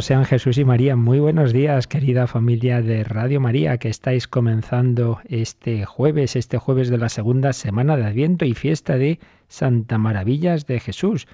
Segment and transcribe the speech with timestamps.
[0.00, 0.94] Sean Jesús y María.
[0.94, 6.90] Muy buenos días, querida familia de Radio María, que estáis comenzando este jueves, este jueves
[6.90, 11.28] de la segunda semana de Adviento y fiesta de Santa Maravillas de Jesús,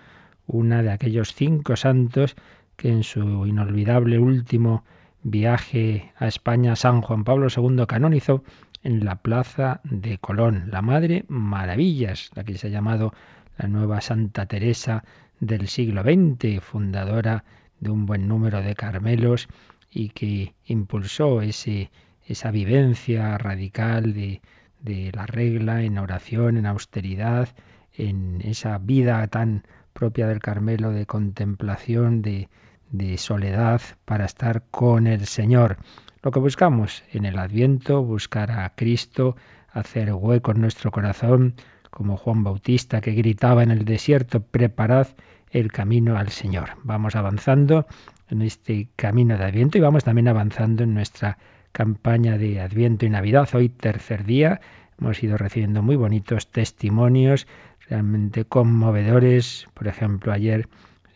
[0.46, 2.36] una de aquellos cinco santos
[2.76, 4.84] que en su inolvidable último
[5.22, 8.44] viaje a España San Juan Pablo II canonizó
[8.84, 13.12] en la plaza de Colón, la Madre Maravillas, la que se ha llamado
[13.58, 15.04] la nueva Santa Teresa
[15.40, 17.44] del siglo XX, fundadora
[17.83, 19.48] de un buen número de Carmelos
[19.91, 21.91] y que impulsó ese,
[22.25, 24.41] esa vivencia radical de,
[24.80, 27.48] de la regla en oración, en austeridad,
[27.92, 32.48] en esa vida tan propia del Carmelo de contemplación, de,
[32.91, 35.78] de soledad para estar con el Señor.
[36.22, 39.36] Lo que buscamos en el Adviento, buscar a Cristo,
[39.72, 41.55] hacer hueco en nuestro corazón,
[41.91, 45.08] como Juan Bautista que gritaba en el desierto, preparad
[45.53, 46.70] el camino al Señor.
[46.83, 47.86] Vamos avanzando
[48.28, 51.39] en este camino de Adviento y vamos también avanzando en nuestra
[51.72, 53.48] campaña de Adviento y Navidad.
[53.55, 54.61] Hoy tercer día
[54.98, 57.47] hemos ido recibiendo muy bonitos testimonios,
[57.89, 59.69] realmente conmovedores.
[59.75, 60.69] Por ejemplo, ayer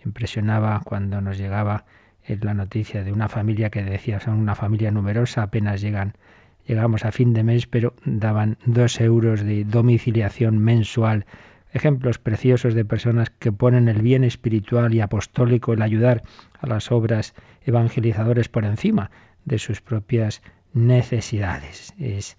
[0.04, 1.84] impresionaba cuando nos llegaba
[2.28, 6.14] la noticia de una familia que decía son una familia numerosa, apenas llegan
[6.66, 11.24] llegamos a fin de mes, pero daban dos euros de domiciliación mensual
[11.72, 16.22] ejemplos preciosos de personas que ponen el bien espiritual y apostólico, el ayudar
[16.60, 19.10] a las obras evangelizadoras por encima
[19.44, 21.94] de sus propias necesidades.
[21.98, 22.36] Es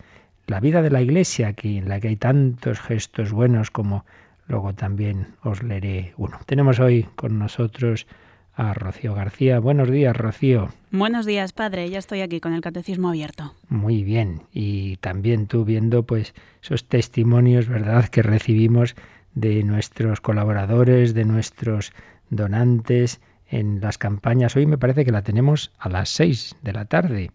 [0.47, 4.05] la vida de la Iglesia aquí, en la que hay tantos gestos buenos como
[4.47, 6.39] luego también os leeré uno.
[6.45, 8.07] Tenemos hoy con nosotros
[8.55, 9.59] a Rocío García.
[9.59, 10.69] Buenos días, Rocío.
[10.91, 11.89] Buenos días, padre.
[11.89, 13.53] Ya estoy aquí con el catecismo abierto.
[13.69, 14.41] Muy bien.
[14.51, 16.33] Y también tú viendo pues
[16.63, 18.95] esos testimonios, ¿verdad?, que recibimos
[19.39, 21.93] de nuestros colaboradores, de nuestros
[22.31, 24.55] donantes en las campañas.
[24.55, 27.29] Hoy me parece que la tenemos a las seis de la tarde,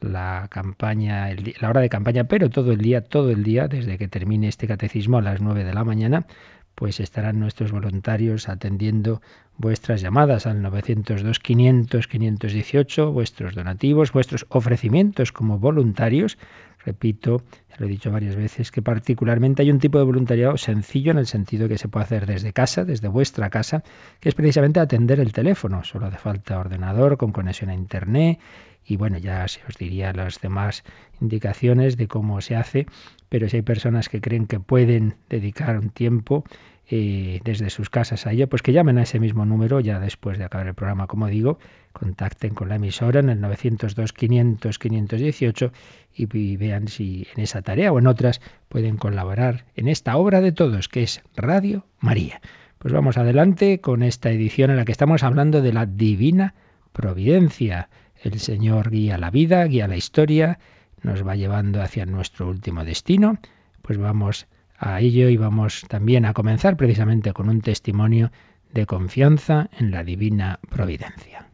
[0.00, 1.28] la campaña,
[1.60, 4.66] la hora de campaña, pero todo el día, todo el día, desde que termine este
[4.66, 6.26] catecismo a las nueve de la mañana,
[6.74, 9.22] pues estarán nuestros voluntarios atendiendo
[9.56, 16.36] vuestras llamadas al 902 500 518, vuestros donativos, vuestros ofrecimientos como voluntarios
[16.84, 21.12] Repito, ya lo he dicho varias veces, que particularmente hay un tipo de voluntariado sencillo
[21.12, 23.82] en el sentido que se puede hacer desde casa, desde vuestra casa,
[24.20, 25.82] que es precisamente atender el teléfono.
[25.84, 28.38] Solo hace falta ordenador con conexión a Internet
[28.86, 30.84] y bueno, ya se os diría las demás
[31.20, 32.86] indicaciones de cómo se hace,
[33.30, 36.44] pero si hay personas que creen que pueden dedicar un tiempo
[36.90, 40.36] eh, desde sus casas a ello, pues que llamen a ese mismo número ya después
[40.36, 41.58] de acabar el programa, como digo,
[41.94, 45.72] contacten con la emisora en el 902 500 518
[46.14, 50.52] y, vean si en esa tarea o en otras pueden colaborar en esta obra de
[50.52, 52.40] todos que es Radio María.
[52.78, 56.54] Pues vamos adelante con esta edición en la que estamos hablando de la divina
[56.92, 57.88] providencia.
[58.22, 60.58] El Señor guía la vida, guía la historia,
[61.02, 63.38] nos va llevando hacia nuestro último destino.
[63.80, 64.46] Pues vamos
[64.78, 68.30] a ello y vamos también a comenzar precisamente con un testimonio
[68.72, 71.48] de confianza en la divina providencia.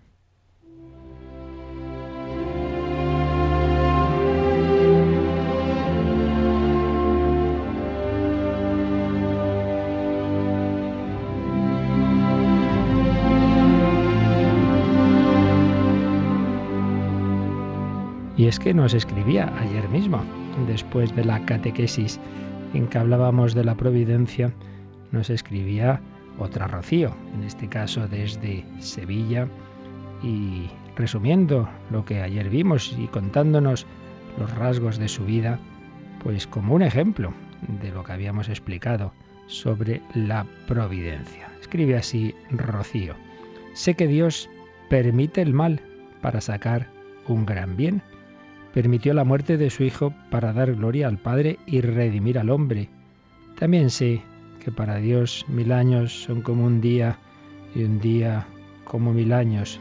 [18.40, 20.24] Y es que nos escribía ayer mismo,
[20.66, 22.18] después de la catequesis
[22.74, 24.52] en que hablábamos de la providencia,
[25.12, 26.00] nos escribía
[26.38, 29.48] otra Rocío, en este caso desde Sevilla,
[30.22, 33.86] y resumiendo lo que ayer vimos y contándonos
[34.38, 35.58] los rasgos de su vida,
[36.22, 37.32] pues como un ejemplo
[37.80, 39.12] de lo que habíamos explicado
[39.46, 41.48] sobre la providencia.
[41.60, 43.14] Escribe así Rocío,
[43.74, 44.48] sé que Dios
[44.88, 45.80] permite el mal
[46.20, 46.88] para sacar
[47.26, 48.02] un gran bien
[48.72, 52.88] permitió la muerte de su Hijo para dar gloria al Padre y redimir al hombre.
[53.58, 54.22] También sé
[54.64, 57.18] que para Dios mil años son como un día
[57.74, 58.46] y un día
[58.84, 59.80] como mil años,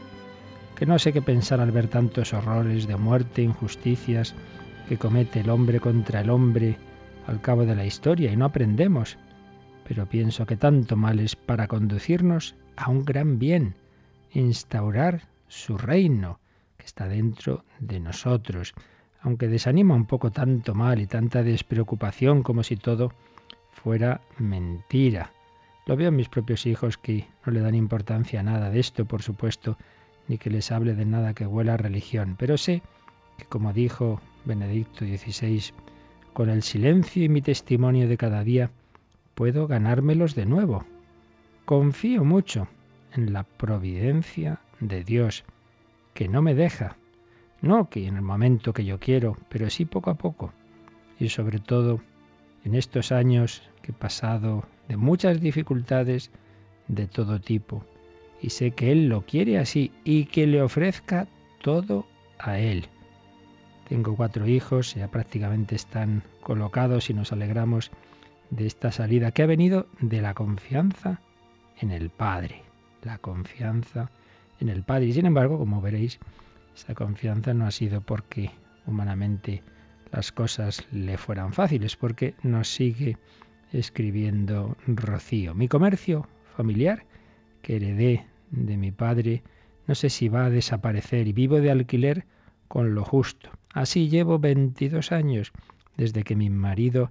[0.76, 4.34] que no sé qué pensar al ver tantos horrores de muerte, injusticias
[4.88, 6.76] que comete el hombre contra el hombre
[7.26, 9.18] al cabo de la historia y no aprendemos,
[9.86, 13.74] pero pienso que tanto mal es para conducirnos a un gran bien,
[14.32, 16.39] instaurar su reino,
[16.80, 18.74] que está dentro de nosotros.
[19.22, 23.12] aunque desanima un poco tanto mal y tanta despreocupación como si todo
[23.70, 25.32] fuera mentira.
[25.84, 29.04] Lo veo en mis propios hijos que no le dan importancia a nada de esto,
[29.04, 29.76] por supuesto,
[30.26, 32.82] ni que les hable de nada que huela a religión, pero sé
[33.36, 35.74] que, como dijo Benedicto XVI,
[36.32, 38.70] con el silencio y mi testimonio de cada día,
[39.34, 40.86] puedo ganármelos de nuevo.
[41.66, 42.68] Confío mucho
[43.12, 45.44] en la providencia de Dios,
[46.14, 46.96] que no me deja,
[47.62, 50.52] no que en el momento que yo quiero, pero sí poco a poco.
[51.18, 52.00] Y sobre todo
[52.64, 56.30] en estos años que he pasado de muchas dificultades
[56.88, 57.84] de todo tipo.
[58.40, 61.28] Y sé que Él lo quiere así y que le ofrezca
[61.62, 62.06] todo
[62.38, 62.86] a Él.
[63.88, 67.90] Tengo cuatro hijos, ya prácticamente están colocados y nos alegramos
[68.50, 71.20] de esta salida que ha venido de la confianza
[71.78, 72.62] en el Padre.
[73.02, 74.10] La confianza
[74.60, 75.06] en el Padre.
[75.06, 76.18] Y sin embargo, como veréis,
[76.74, 78.50] esa confianza no ha sido porque
[78.86, 79.62] humanamente
[80.12, 83.16] las cosas le fueran fáciles, porque nos sigue
[83.72, 85.54] escribiendo Rocío.
[85.54, 86.26] Mi comercio
[86.56, 87.04] familiar,
[87.62, 89.42] que heredé de mi padre,
[89.86, 92.26] no sé si va a desaparecer y vivo de alquiler
[92.68, 93.50] con lo justo.
[93.72, 95.52] Así llevo 22 años
[95.96, 97.10] desde que mi marido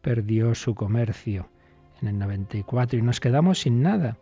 [0.00, 1.48] perdió su comercio
[2.00, 4.16] en el 94 y nos quedamos sin nada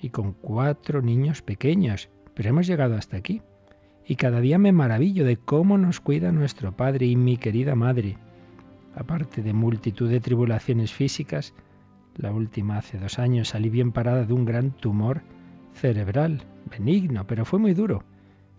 [0.00, 3.42] y con cuatro niños pequeños, pero hemos llegado hasta aquí
[4.06, 8.18] y cada día me maravillo de cómo nos cuida nuestro Padre y mi querida Madre.
[8.94, 11.54] Aparte de multitud de tribulaciones físicas,
[12.16, 15.22] la última hace dos años salí bien parada de un gran tumor
[15.74, 18.04] cerebral, benigno, pero fue muy duro.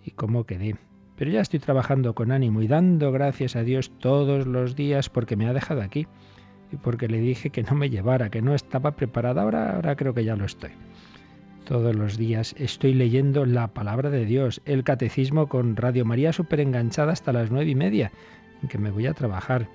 [0.03, 0.75] ¿Y cómo quedé?
[1.15, 5.35] Pero ya estoy trabajando con ánimo y dando gracias a Dios todos los días porque
[5.35, 6.07] me ha dejado aquí
[6.71, 9.43] y porque le dije que no me llevara, que no estaba preparada.
[9.43, 10.71] Ahora, ahora creo que ya lo estoy.
[11.65, 16.59] Todos los días estoy leyendo la palabra de Dios, el catecismo con Radio María súper
[16.59, 18.11] enganchada hasta las nueve y media,
[18.61, 19.69] en que me voy a trabajar.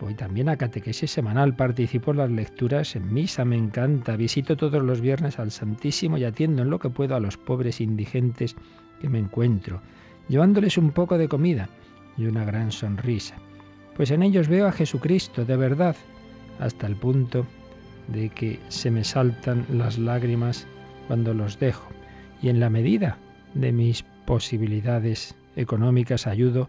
[0.00, 4.82] Voy también a catequesis semanal, participo en las lecturas en misa, me encanta, visito todos
[4.82, 8.54] los viernes al Santísimo y atiendo en lo que puedo a los pobres indigentes
[9.00, 9.80] que me encuentro,
[10.28, 11.70] llevándoles un poco de comida
[12.18, 13.36] y una gran sonrisa.
[13.96, 15.96] Pues en ellos veo a Jesucristo de verdad,
[16.60, 17.46] hasta el punto
[18.08, 20.66] de que se me saltan las lágrimas
[21.06, 21.88] cuando los dejo.
[22.42, 23.18] Y en la medida
[23.54, 26.68] de mis posibilidades económicas ayudo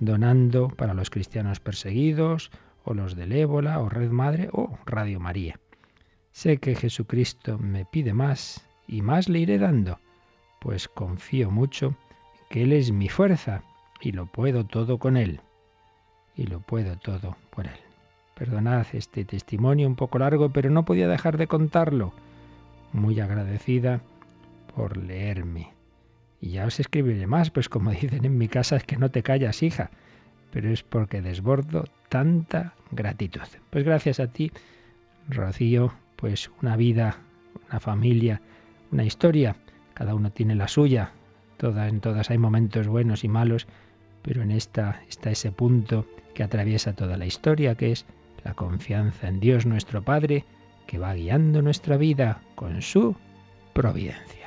[0.00, 2.50] donando para los cristianos perseguidos,
[2.84, 5.58] o los del ébola, o Red Madre, o Radio María.
[6.32, 10.00] Sé que Jesucristo me pide más y más le iré dando,
[10.60, 11.96] pues confío mucho
[12.50, 13.62] que Él es mi fuerza
[14.00, 15.40] y lo puedo todo con Él.
[16.36, 17.78] Y lo puedo todo por Él.
[18.34, 22.12] Perdonad este testimonio un poco largo, pero no podía dejar de contarlo
[22.94, 24.00] muy agradecida
[24.74, 25.72] por leerme.
[26.40, 29.22] Y ya os escribiré más, pues como dicen en mi casa es que no te
[29.22, 29.90] callas, hija,
[30.50, 33.42] pero es porque desbordo tanta gratitud.
[33.70, 34.52] Pues gracias a ti,
[35.28, 37.18] Rocío, pues una vida,
[37.68, 38.40] una familia,
[38.92, 39.56] una historia,
[39.94, 41.12] cada uno tiene la suya,
[41.56, 43.66] todas, en todas hay momentos buenos y malos,
[44.22, 48.06] pero en esta está ese punto que atraviesa toda la historia, que es
[48.44, 50.44] la confianza en Dios nuestro Padre,
[50.86, 53.16] que va guiando nuestra vida con su
[53.72, 54.43] providencia.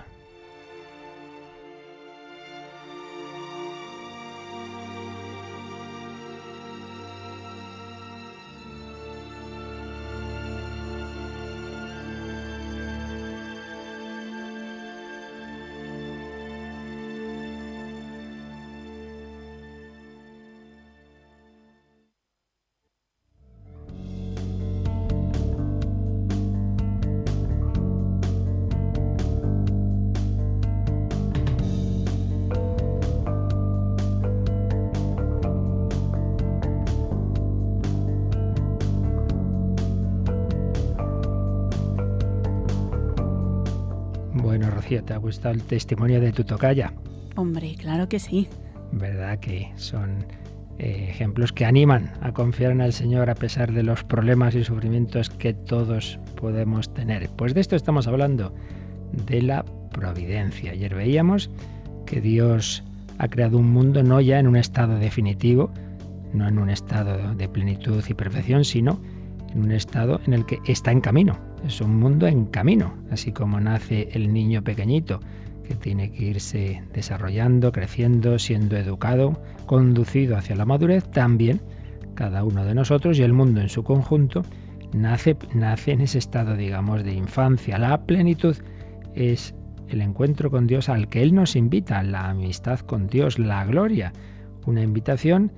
[44.81, 46.93] ¿Te ha gustado el testimonio de tu tocaya?
[47.36, 48.48] Hombre, claro que sí.
[48.91, 50.25] ¿Verdad que son
[50.79, 54.63] eh, ejemplos que animan a confiar en el Señor a pesar de los problemas y
[54.63, 57.29] sufrimientos que todos podemos tener?
[57.36, 58.53] Pues de esto estamos hablando,
[59.12, 60.72] de la providencia.
[60.72, 61.50] Ayer veíamos
[62.05, 62.84] que Dios
[63.17, 65.72] ha creado un mundo no ya en un estado definitivo,
[66.34, 69.01] no en un estado de plenitud y perfección, sino
[69.51, 71.46] en un estado en el que está en camino.
[71.65, 75.19] Es un mundo en camino, así como nace el niño pequeñito,
[75.67, 81.61] que tiene que irse desarrollando, creciendo, siendo educado, conducido hacia la madurez, también
[82.15, 84.43] cada uno de nosotros y el mundo en su conjunto
[84.93, 87.77] nace, nace en ese estado, digamos, de infancia.
[87.77, 88.55] La plenitud
[89.13, 89.53] es
[89.89, 94.13] el encuentro con Dios al que Él nos invita, la amistad con Dios, la gloria,
[94.65, 95.51] una invitación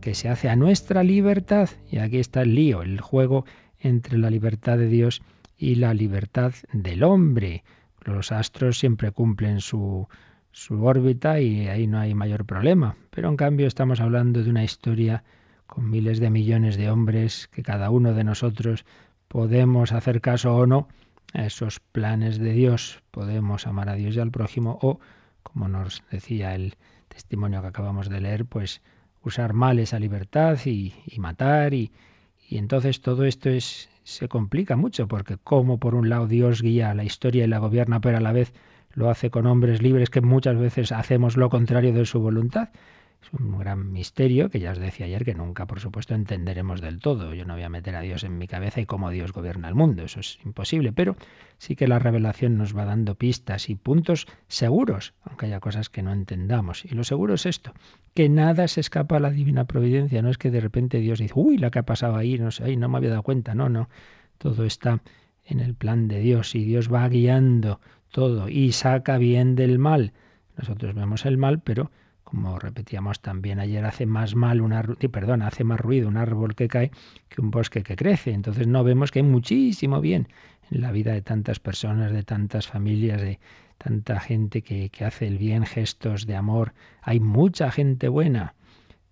[0.00, 1.68] que se hace a nuestra libertad.
[1.90, 3.44] Y aquí está el lío, el juego
[3.80, 5.22] entre la libertad de Dios
[5.56, 7.64] y la libertad del hombre.
[8.00, 10.08] Los astros siempre cumplen su,
[10.52, 12.96] su órbita y ahí no hay mayor problema.
[13.10, 15.24] Pero en cambio estamos hablando de una historia
[15.66, 18.84] con miles de millones de hombres que cada uno de nosotros
[19.28, 20.88] podemos hacer caso o no
[21.32, 23.02] a esos planes de Dios.
[23.10, 25.00] Podemos amar a Dios y al prójimo o,
[25.42, 26.76] como nos decía el
[27.08, 28.82] testimonio que acabamos de leer, pues
[29.22, 31.90] usar mal esa libertad y, matar y,
[32.48, 36.94] y entonces todo esto es, se complica mucho porque como por un lado Dios guía
[36.94, 38.52] la historia y la gobierna, pero a la vez
[38.92, 42.68] lo hace con hombres libres que muchas veces hacemos lo contrario de su voluntad.
[43.24, 47.00] Es un gran misterio que ya os decía ayer que nunca, por supuesto, entenderemos del
[47.00, 47.32] todo.
[47.32, 49.74] Yo no voy a meter a Dios en mi cabeza y cómo Dios gobierna el
[49.74, 51.16] mundo, eso es imposible, pero
[51.56, 56.02] sí que la revelación nos va dando pistas y puntos seguros, aunque haya cosas que
[56.02, 56.84] no entendamos.
[56.84, 57.72] Y lo seguro es esto,
[58.12, 61.32] que nada se escapa a la divina providencia, no es que de repente Dios dice,
[61.34, 63.88] uy, la que ha pasado ahí, no sé, no me había dado cuenta, no, no,
[64.36, 65.00] todo está
[65.46, 70.12] en el plan de Dios y Dios va guiando todo y saca bien del mal.
[70.56, 71.90] Nosotros vemos el mal, pero
[72.34, 76.68] como repetíamos también ayer, hace más mal una, perdón, hace más ruido un árbol que
[76.68, 76.90] cae
[77.28, 78.32] que un bosque que crece.
[78.32, 80.28] Entonces no vemos que hay muchísimo bien
[80.70, 83.38] en la vida de tantas personas, de tantas familias, de
[83.78, 86.74] tanta gente que, que hace el bien, gestos de amor.
[87.02, 88.54] Hay mucha gente buena,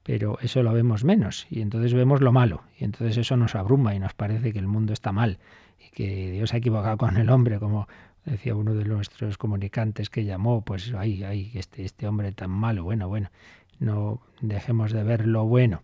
[0.03, 3.95] pero eso lo vemos menos y entonces vemos lo malo y entonces eso nos abruma
[3.95, 5.39] y nos parece que el mundo está mal
[5.79, 7.87] y que Dios ha equivocado con el hombre, como
[8.25, 12.85] decía uno de nuestros comunicantes que llamó, pues ay, ay, este, este hombre tan malo,
[12.85, 13.31] bueno, bueno,
[13.79, 15.83] no dejemos de ver lo bueno.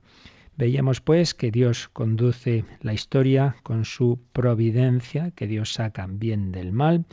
[0.57, 6.73] Veíamos pues que Dios conduce la historia con su providencia, que Dios saca bien del
[6.73, 7.04] mal,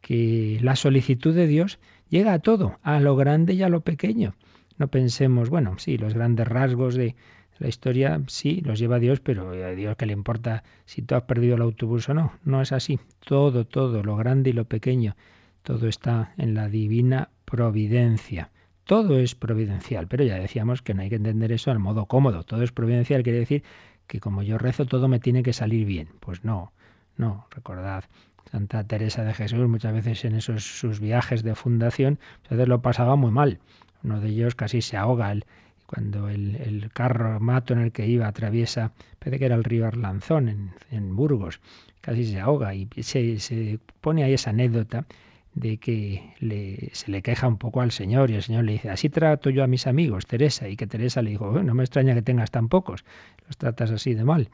[0.00, 4.34] que la solicitud de Dios llega a todo, a lo grande y a lo pequeño.
[4.76, 7.14] No pensemos, bueno, sí, los grandes rasgos de,
[7.60, 11.24] la historia sí los lleva Dios, pero a Dios que le importa si tú has
[11.24, 12.32] perdido el autobús o no.
[12.42, 12.98] No es así.
[13.20, 15.14] Todo, todo, lo grande y lo pequeño,
[15.62, 18.50] todo está en la divina providencia.
[18.84, 22.44] Todo es providencial, pero ya decíamos que no hay que entender eso al modo cómodo.
[22.44, 23.62] Todo es providencial quiere decir
[24.06, 26.08] que como yo rezo todo me tiene que salir bien.
[26.18, 26.72] Pues no,
[27.18, 28.04] no, recordad.
[28.50, 32.80] Santa Teresa de Jesús muchas veces en esos sus viajes de fundación, muchas veces lo
[32.80, 33.58] pasaba muy mal.
[34.02, 35.44] Uno de ellos casi se ahoga el,
[35.90, 40.72] cuando el, carro mato en el que iba atraviesa, parece que era el río Arlanzón
[40.92, 41.60] en, Burgos,
[42.00, 45.06] casi se ahoga y se, pone ahí esa anécdota
[45.52, 49.08] de que se le queja un poco al Señor y el Señor le dice, así
[49.08, 52.22] trato yo a mis amigos, Teresa, y que Teresa le dijo, no me extraña que
[52.22, 53.04] tengas tan pocos,
[53.48, 54.48] los tratas así de mal.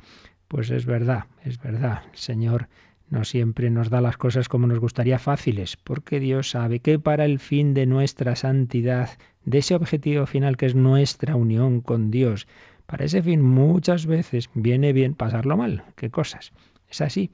[0.49, 2.69] Pues es verdad, es verdad, el Señor
[3.09, 7.25] no siempre nos da las cosas como nos gustaría fáciles, porque Dios sabe que para
[7.25, 9.11] el fin de nuestra santidad,
[9.45, 12.49] de ese objetivo final que es nuestra unión con Dios,
[12.87, 15.85] para ese fin muchas veces viene bien pasarlo mal.
[15.97, 16.53] ¿Qué cosas?
[16.89, 17.31] Es así.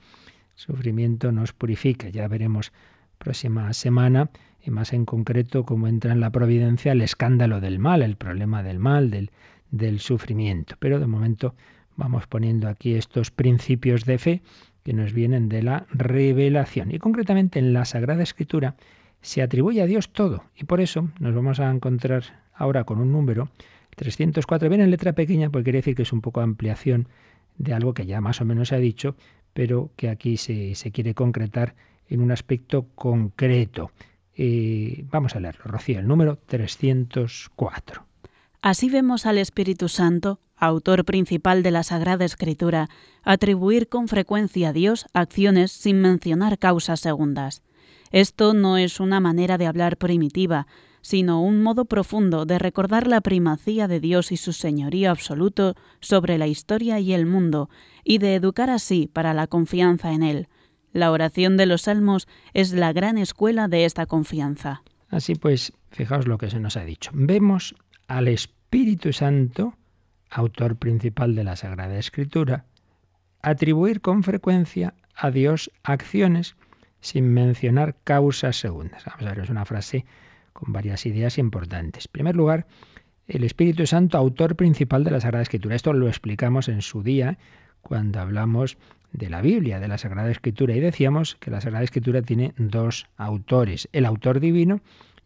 [0.55, 2.09] Sufrimiento nos purifica.
[2.09, 2.73] Ya veremos
[3.19, 4.31] próxima semana
[4.63, 8.63] y más en concreto cómo entra en la providencia el escándalo del mal, el problema
[8.63, 9.31] del mal, del,
[9.71, 10.77] del sufrimiento.
[10.79, 11.55] Pero de momento
[11.97, 14.43] vamos poniendo aquí estos principios de fe
[14.83, 16.91] que nos vienen de la revelación.
[16.91, 18.75] Y concretamente en la Sagrada Escritura
[19.21, 20.45] se atribuye a Dios todo.
[20.57, 22.25] Y por eso nos vamos a encontrar
[22.55, 23.49] ahora con un número
[23.97, 24.69] 304.
[24.69, 27.09] Viene en letra pequeña porque quiere decir que es un poco ampliación
[27.59, 29.17] de algo que ya más o menos se ha dicho,
[29.53, 31.75] pero que aquí se, quiere concretar
[32.09, 33.91] en un aspecto concreto.
[34.35, 38.07] Eh, vamos a leerlo, Rocío, el número 304.
[38.63, 42.89] Así vemos al Espíritu Santo autor principal de la Sagrada Escritura,
[43.25, 47.63] atribuir con frecuencia a Dios acciones sin mencionar causas segundas.
[48.13, 50.69] Esto no es una manera de hablar primitiva,
[51.01, 56.39] sino un modo profundo de recordar la primacía de Dios y su señorío absoluto sobre
[56.39, 57.69] la historia y el mundo,
[58.05, 60.49] y de educar así para la confianza en Él.
[60.93, 64.85] La oración de los salmos es la gran escuela de esta confianza.
[65.09, 67.11] Así pues, fijaos lo que se nos ha dicho.
[67.15, 67.75] Vemos
[68.07, 69.75] al Espíritu Santo
[70.33, 72.65] autor principal de la Sagrada Escritura,
[73.43, 76.57] atribuir con frecuencia a Dios acciones
[77.01, 79.05] sin mencionar causas segundas.
[79.05, 80.07] Vamos a ver, es una frase
[80.53, 82.07] con varias ideas importantes.
[82.07, 82.67] En primer lugar,
[83.27, 85.77] el Espíritu Santo, autor principal de la Sagrada Escritura.
[85.77, 87.39] Esto lo explicamos en su día
[87.83, 88.79] cuando hablamos
[89.13, 93.07] de la Biblia, de la Sagrada Escritura, y decíamos que la Sagrada Escritura tiene dos
[93.17, 94.81] autores, el autor divino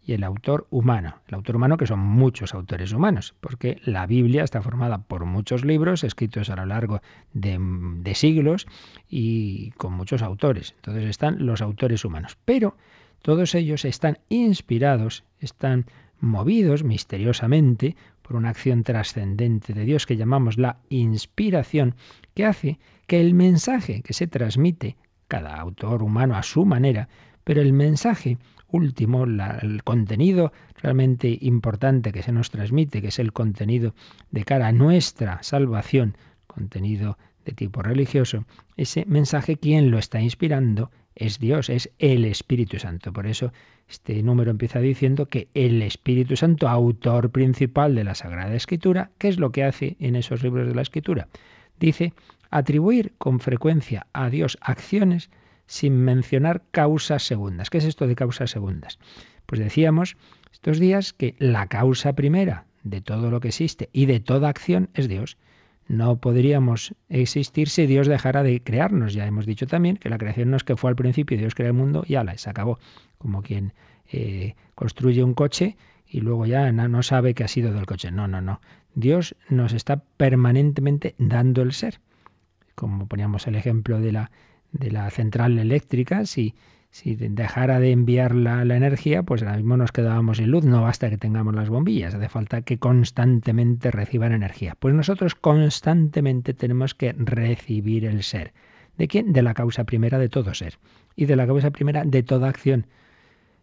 [0.06, 1.16] y el autor humano.
[1.26, 5.64] El autor humano que son muchos autores humanos, porque la Biblia está formada por muchos
[5.64, 8.68] libros escritos a lo largo de, de siglos
[9.10, 10.74] y con muchos autores.
[10.76, 12.38] Entonces están los autores humanos.
[12.44, 12.76] Pero
[13.22, 15.86] todos ellos están inspirados, están
[16.20, 21.96] movidos misteriosamente por una acción trascendente de Dios que llamamos la inspiración,
[22.34, 24.96] que hace que el mensaje que se transmite,
[25.28, 27.08] cada autor humano a su manera,
[27.46, 33.32] pero el mensaje último, el contenido realmente importante que se nos transmite, que es el
[33.32, 33.94] contenido
[34.32, 36.16] de cara a nuestra salvación,
[36.48, 42.80] contenido de tipo religioso, ese mensaje, quien lo está inspirando es Dios, es el Espíritu
[42.80, 43.12] Santo.
[43.12, 43.52] Por eso
[43.88, 49.28] este número empieza diciendo que el Espíritu Santo, autor principal de la Sagrada Escritura, ¿qué
[49.28, 51.28] es lo que hace en esos libros de la Escritura?
[51.78, 52.12] Dice
[52.50, 55.30] atribuir con frecuencia a Dios acciones
[55.66, 57.70] sin mencionar causas segundas.
[57.70, 58.98] ¿Qué es esto de causas segundas?
[59.46, 60.16] Pues decíamos
[60.52, 64.90] estos días que la causa primera de todo lo que existe y de toda acción
[64.94, 65.36] es Dios.
[65.88, 69.14] No podríamos existir si Dios dejara de crearnos.
[69.14, 71.68] Ya hemos dicho también que la creación no es que fue al principio, Dios crea
[71.68, 72.78] el mundo y ala, se acabó.
[73.18, 73.72] Como quien
[74.10, 75.76] eh, construye un coche
[76.08, 78.10] y luego ya no sabe qué ha sido del coche.
[78.10, 78.60] No, no, no.
[78.94, 82.00] Dios nos está permanentemente dando el ser.
[82.74, 84.30] Como poníamos el ejemplo de la,
[84.78, 86.54] de la central eléctrica, si,
[86.90, 90.64] si dejara de enviar la, energía, pues ahora mismo nos quedábamos sin luz.
[90.64, 94.76] No basta que tengamos las bombillas, hace falta que constantemente reciban energía.
[94.78, 98.54] Pues nosotros constantemente tenemos que recibir el ser.
[98.96, 99.32] ¿De quién?
[99.32, 100.78] De la causa primera de todo ser.
[101.16, 102.86] Y de la causa primera de toda acción.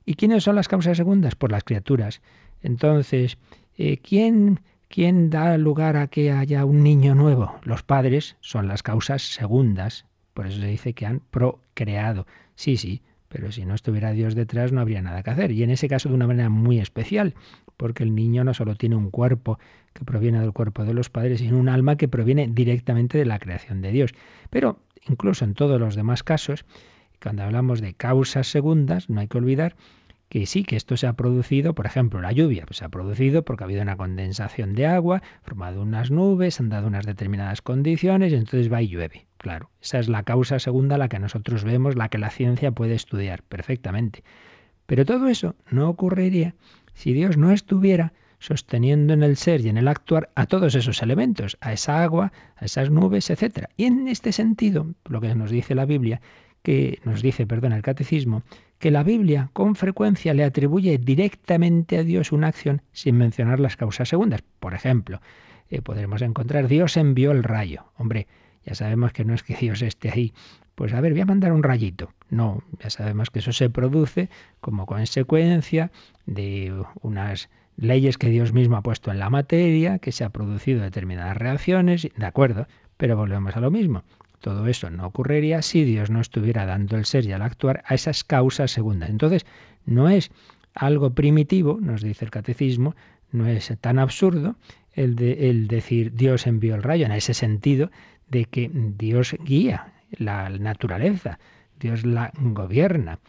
[0.06, 1.36] ¿Y quiénes son las causas segundas?
[1.36, 2.22] Pues las criaturas.
[2.62, 3.38] Entonces,
[3.78, 7.60] eh, ¿quién, ¿quién da lugar a que haya un niño nuevo?
[7.64, 10.06] Los padres son las causas segundas.
[10.34, 12.26] Por eso se dice que han procreado.
[12.56, 15.52] Sí, sí, pero si no estuviera Dios detrás no habría nada que hacer.
[15.52, 17.34] Y en ese caso de una manera muy especial,
[17.78, 19.60] porque el niño no solo tiene un cuerpo
[19.94, 23.40] que proviene del cuerpo de los padres, sino un alma que proviene directamente de la
[23.40, 24.12] creación de Dios.
[24.50, 26.66] Pero incluso en todos los demás casos,
[27.22, 29.76] cuando hablamos de causas segundas, no hay que olvidar
[30.34, 33.44] que sí, que esto se ha producido, por ejemplo, la lluvia, pues se ha producido
[33.44, 38.34] porque ha habido una condensación de agua, formado unas nubes, han dado unas determinadas condiciones
[38.34, 39.28] y entonces va y llueve.
[39.38, 42.96] Claro, esa es la causa segunda, la que nosotros vemos, la que la ciencia puede
[42.96, 44.24] estudiar perfectamente.
[44.88, 46.56] Pero todo eso no ocurriría
[46.96, 51.04] si Dios no estuviera sosteniendo en el ser y en el actuar a todos esos
[51.04, 53.68] elementos, a esa agua, a esas nubes, etc.
[53.78, 56.22] Y en este sentido, lo que nos dice la Biblia,
[56.64, 58.42] que nos dice, perdón, el catecismo,
[58.84, 63.78] que la Biblia con frecuencia le atribuye directamente a Dios una acción sin mencionar las
[63.78, 64.44] causas segundas.
[64.60, 65.22] Por ejemplo,
[65.70, 67.86] eh, podremos encontrar Dios envió el rayo.
[67.96, 68.28] Hombre,
[68.66, 70.34] ya sabemos que no es que Dios esté ahí.
[70.76, 72.12] Pues a ver, voy a mandar un rayito.
[72.30, 75.90] No, ya sabemos que eso se produce como consecuencia
[76.26, 80.82] de unas leyes que Dios mismo ha puesto en la materia, que se ha producido
[80.82, 82.68] determinadas reacciones, de acuerdo,
[82.98, 84.04] pero volvemos a lo mismo.
[84.44, 87.96] Todo eso no ocurriría si Dios no estuviera dando el ser y al actuar a
[87.96, 89.10] esas causas segundas.
[89.10, 89.46] Entonces,
[89.86, 90.32] no es
[90.76, 92.94] algo primitivo, nos dice el catecismo,
[93.32, 94.58] no es tan absurdo
[94.92, 97.90] el, de, el decir Dios envió el rayo en ese sentido
[98.28, 101.40] de que Dios guía la naturaleza,
[101.80, 103.20] Dios la gobierna.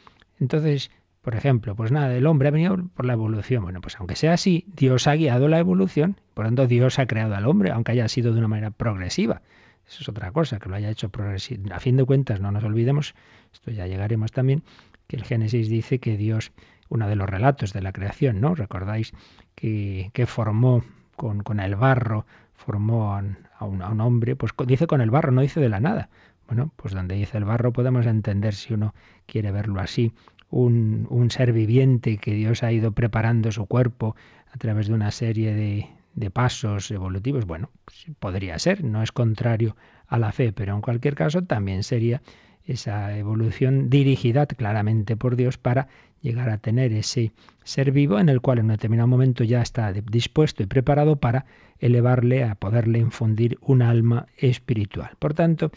[0.41, 0.91] Entonces,
[1.23, 3.63] por ejemplo, pues nada, el hombre ha venido por la evolución.
[3.63, 7.07] Bueno, pues aunque sea así, Dios ha guiado la evolución, por lo tanto Dios ha
[7.07, 9.43] creado al hombre, aunque haya sido de una manera progresiva.
[9.87, 11.75] Eso es otra cosa, que lo haya hecho progresivo.
[11.75, 13.15] A fin de cuentas, no nos olvidemos,
[13.53, 14.63] esto ya llegaremos también,
[15.07, 16.53] que el Génesis dice que Dios,
[16.89, 18.55] uno de los relatos de la creación, ¿no?
[18.55, 19.13] Recordáis
[19.55, 20.83] que, que formó
[21.17, 23.19] con, con el barro, formó a
[23.65, 26.09] un, a un, hombre, pues dice con el barro, no dice de la nada.
[26.47, 28.95] Bueno, pues donde dice el barro podemos entender, si uno
[29.27, 30.13] quiere verlo así,
[30.51, 34.15] un, un ser viviente que Dios ha ido preparando su cuerpo
[34.53, 37.47] a través de una serie de, de pasos evolutivos.
[37.47, 41.83] Bueno, pues podría ser, no es contrario a la fe, pero en cualquier caso también
[41.83, 42.23] sería
[42.65, 45.89] esa evolución dirigida claramente por Dios para
[46.23, 47.33] llegar a tener ese
[47.65, 51.45] ser vivo en el cual en un determinado momento ya está dispuesto y preparado para
[51.79, 55.11] elevarle, a poderle infundir un alma espiritual.
[55.19, 55.71] Por tanto,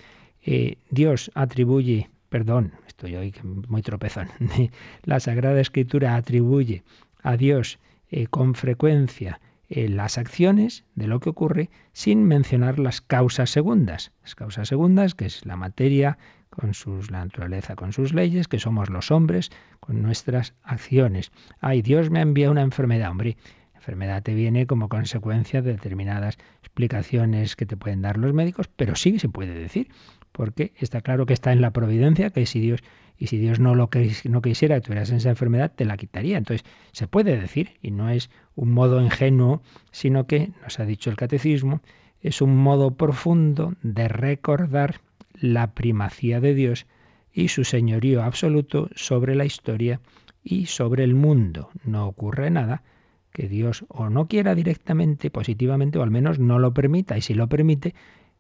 [0.46, 3.34] eh, Dios atribuye, perdón, estoy hoy
[3.68, 4.30] muy tropezón,
[5.04, 6.84] la Sagrada Escritura atribuye
[7.22, 13.02] a Dios eh, con frecuencia eh, las acciones de lo que ocurre sin mencionar las
[13.02, 14.14] causas segundas.
[14.24, 16.18] Las causas segundas, que es la materia
[16.50, 21.32] con sus, la naturaleza con sus leyes, que somos los hombres con nuestras acciones.
[21.60, 23.36] Ay, Dios me enviado una enfermedad, hombre.
[23.74, 28.70] La enfermedad te viene como consecuencia de determinadas explicaciones que te pueden dar los médicos,
[28.76, 29.90] pero sí se puede decir,
[30.32, 32.82] porque está claro que está en la providencia, que si Dios
[33.18, 33.90] y si Dios no lo
[34.26, 36.38] no quisiera que tuvieras esa enfermedad, te la quitaría.
[36.38, 39.62] Entonces, se puede decir, y no es un modo ingenuo,
[39.92, 41.82] sino que, nos ha dicho el catecismo,
[42.22, 45.02] es un modo profundo de recordar
[45.34, 46.86] la primacía de Dios
[47.32, 50.00] y su señorío absoluto sobre la historia
[50.44, 51.70] y sobre el mundo.
[51.84, 52.84] No ocurre nada
[53.32, 57.18] que Dios o no quiera directamente, positivamente, o al menos no lo permita.
[57.18, 57.94] Y si lo permite,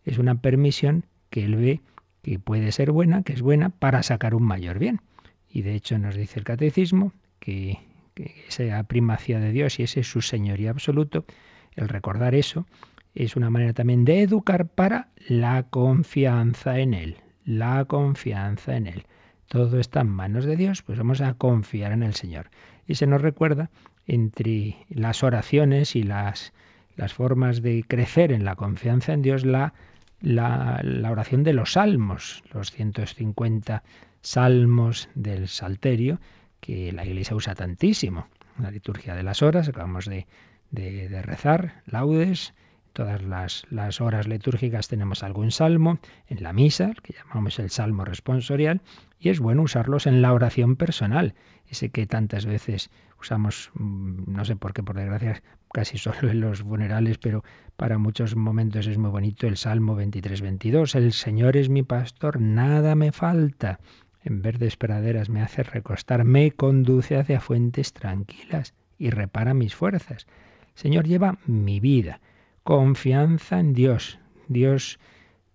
[0.04, 1.82] es una permisión que Él ve
[2.22, 5.00] que puede ser buena, que es buena, para sacar un mayor bien.
[5.50, 7.80] Y de hecho nos dice el catecismo que,
[8.14, 11.26] que esa primacía de Dios y ese su señoría absoluto,
[11.76, 12.68] el recordar eso,
[13.16, 19.06] es una manera también de educar para la confianza en Él, la confianza en Él.
[19.48, 22.50] Todo está en manos de Dios, pues vamos a confiar en el Señor.
[22.86, 23.70] Y se nos recuerda
[24.06, 26.54] entre las oraciones y las,
[26.96, 29.74] las formas de crecer en la confianza en Dios la,
[30.22, 33.84] la, la oración de los salmos, los 150
[34.22, 36.20] salmos del Salterio,
[36.60, 38.28] que la Iglesia usa tantísimo.
[38.60, 40.26] La liturgia de las horas, acabamos de,
[40.72, 42.54] de, rezar, laudes,
[42.94, 48.04] todas las, las, horas litúrgicas tenemos algún salmo, en la misa, que llamamos el salmo
[48.06, 48.82] responsorial,
[49.20, 51.36] y es bueno usarlos en la oración personal,
[51.70, 55.44] ese que tantas veces usamos, mm, no sé por qué, por desgracia,
[55.78, 57.44] casi solo en los funerales, pero
[57.76, 62.96] para muchos momentos es muy bonito el Salmo 23-22, el Señor es mi pastor, nada
[62.96, 63.80] me falta.
[64.24, 70.26] En verdes praderas me hace recostar, me conduce hacia fuentes tranquilas y repara mis fuerzas.
[70.74, 72.22] Señor lleva mi vida
[72.64, 74.18] confianza en Dios.
[74.48, 74.98] Dios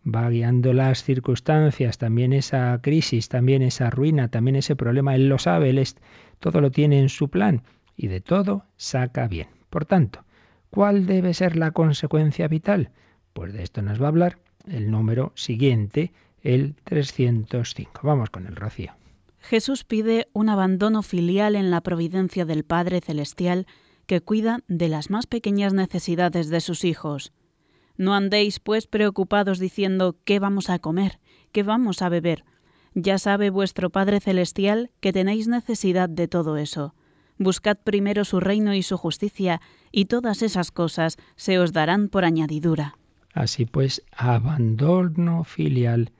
[0.07, 5.39] va guiando las circunstancias, también esa crisis, también esa ruina, también ese problema, Él lo
[5.39, 5.83] sabe, Él
[6.39, 7.65] todo lo tiene en su plan
[7.97, 9.62] y de todo saca bien.
[9.73, 10.27] Por tanto,
[10.69, 12.91] ¿cuál debe ser la consecuencia vital?
[13.33, 18.01] Pues de esto nos va a hablar el número siguiente, el 305.
[18.03, 18.93] Vamos con el rocío.
[19.39, 23.67] Jesús pide un abandono filial en la providencia del Padre Celestial
[24.05, 27.33] que cuida de las más pequeñas necesidades de sus hijos.
[27.97, 31.19] No andéis, pues, preocupados diciendo ¿qué vamos a comer?
[31.51, 32.45] ¿qué vamos a beber?
[32.95, 36.95] Ya sabe vuestro Padre Celestial que tenéis necesidad de todo eso.
[37.39, 42.25] Buscad primero su reino y su justicia, y todas esas cosas se os darán por
[42.25, 42.97] añadidura.
[43.33, 46.13] Así pues, abandono filial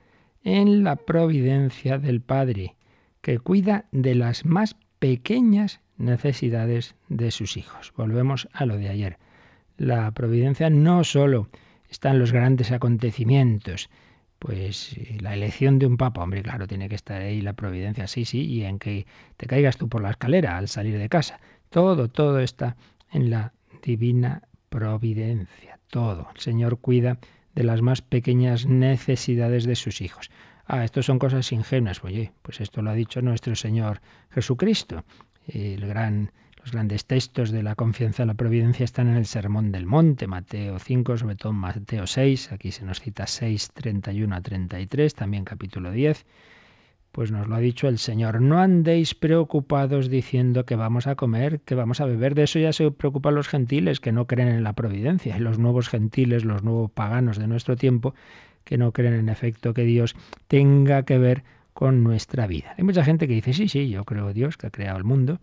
[0.43, 2.75] en la providencia del Padre,
[3.21, 7.93] que cuida de las más pequeñas necesidades de sus hijos.
[7.95, 9.17] Volvemos a lo de ayer.
[9.77, 11.49] La providencia no solo
[11.89, 13.89] está en los grandes acontecimientos,
[14.43, 18.25] pues la elección de un papa, hombre, claro, tiene que estar ahí la providencia, sí,
[18.25, 21.39] sí, y en que te caigas tú por la escalera al salir de casa.
[21.69, 22.75] Todo, todo está
[23.13, 26.27] en la divina providencia, todo.
[26.35, 27.19] El Señor cuida
[27.55, 30.29] de las más pequeñas necesidades de sus hijos.
[30.65, 32.03] Ah, esto son cosas ingenuas.
[32.03, 35.05] Oye, pues esto lo ha dicho nuestro Señor Jesucristo
[35.47, 39.73] el gran, los grandes textos de la confianza en la providencia están en el Sermón
[39.73, 44.39] del Monte, Mateo 5, sobre todo Mateo 6, aquí se nos cita 6, 31 a
[44.39, 46.25] 33, también capítulo 10.
[47.11, 51.59] Pues nos lo ha dicho el Señor, no andéis preocupados diciendo que vamos a comer,
[51.59, 54.63] que vamos a beber, de eso ya se preocupan los gentiles que no creen en
[54.63, 58.15] la providencia, y los nuevos gentiles, los nuevos paganos de nuestro tiempo,
[58.63, 60.15] que no creen en efecto que Dios
[60.47, 62.73] tenga que ver con nuestra vida.
[62.77, 65.39] Hay mucha gente que dice, sí, sí, yo creo Dios que ha creado el mundo,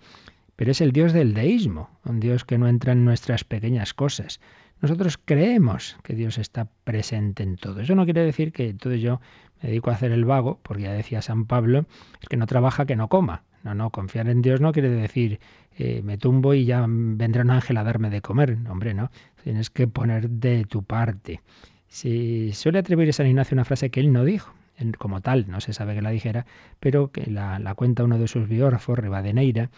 [0.60, 4.40] pero es el Dios del deísmo, un Dios que no entra en nuestras pequeñas cosas.
[4.82, 7.80] Nosotros creemos que Dios está presente en todo.
[7.80, 9.22] Eso no quiere decir que entonces yo
[9.62, 11.86] me dedico a hacer el vago, porque ya decía San Pablo,
[12.20, 13.42] el que no trabaja que no coma.
[13.64, 15.40] No, no, confiar en Dios no quiere decir
[15.78, 18.58] eh, me tumbo y ya vendrá un ángel a darme de comer.
[18.68, 19.10] hombre, no.
[19.42, 21.40] Tienes que poner de tu parte.
[21.88, 24.52] Si suele atribuir a San Ignacio una frase que él no dijo,
[24.98, 26.46] como tal, no se sabe que la dijera,
[26.80, 29.70] pero que la, cuenta uno de sus biógrafos, Rivadeneira,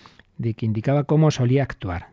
[0.43, 2.09] de que indicaba cómo solía actuar.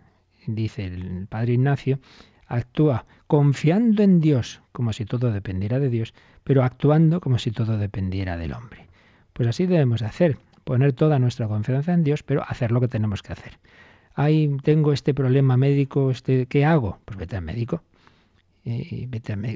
[0.47, 1.99] Dice el padre Ignacio,
[2.47, 6.13] actúa confiando en Dios, como si todo dependiera de Dios,
[6.43, 8.87] pero actuando como si todo dependiera del hombre.
[9.33, 13.21] Pues así debemos hacer, poner toda nuestra confianza en Dios, pero hacer lo que tenemos
[13.21, 13.59] que hacer.
[14.15, 16.99] Ay, tengo este problema médico, este, ¿qué hago?
[17.05, 17.83] Pues vete al médico.
[18.63, 19.07] Y.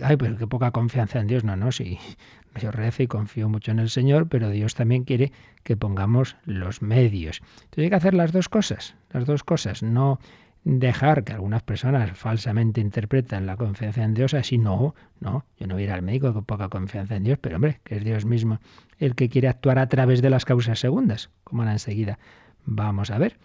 [0.02, 1.44] Ay, pero qué poca confianza en Dios.
[1.44, 2.00] No, no, sí.
[2.62, 5.32] Yo rezo y confío mucho en el Señor, pero Dios también quiere
[5.64, 7.42] que pongamos los medios.
[7.56, 10.20] Entonces hay que hacer las dos cosas, las dos cosas, no
[10.64, 15.74] dejar que algunas personas falsamente interpretan la confianza en Dios así, no, no, yo no
[15.74, 18.24] voy a ir al médico con poca confianza en Dios, pero hombre, que es Dios
[18.24, 18.60] mismo
[18.98, 22.18] el que quiere actuar a través de las causas segundas, como ahora enseguida
[22.66, 23.38] vamos a ver.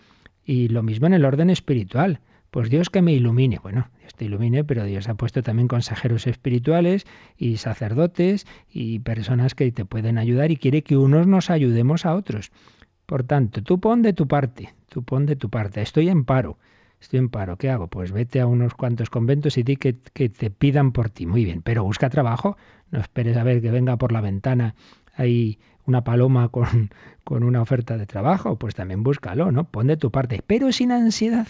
[0.44, 2.21] Y lo mismo en el orden espiritual.
[2.50, 3.58] Pues Dios que me ilumine.
[3.62, 7.06] Bueno, Dios te ilumine, pero Dios ha puesto también consejeros espirituales
[7.37, 12.14] y sacerdotes y personas que te pueden ayudar y quiere que unos nos ayudemos a
[12.14, 12.50] otros.
[13.04, 15.82] Por tanto, tú pon de tu parte, tú pon de tu parte.
[15.82, 16.58] Estoy en paro,
[17.00, 17.58] estoy en paro.
[17.58, 17.88] ¿Qué hago?
[17.88, 21.26] Pues vete a unos cuantos conventos y di que, que te pidan por ti.
[21.26, 22.56] Muy bien, pero busca trabajo.
[22.90, 24.74] No esperes a ver que venga por la ventana
[25.14, 26.90] ahí una paloma con,
[27.24, 28.56] con una oferta de trabajo.
[28.56, 29.64] Pues también búscalo, ¿no?
[29.64, 31.46] Pon de tu parte, pero sin ansiedad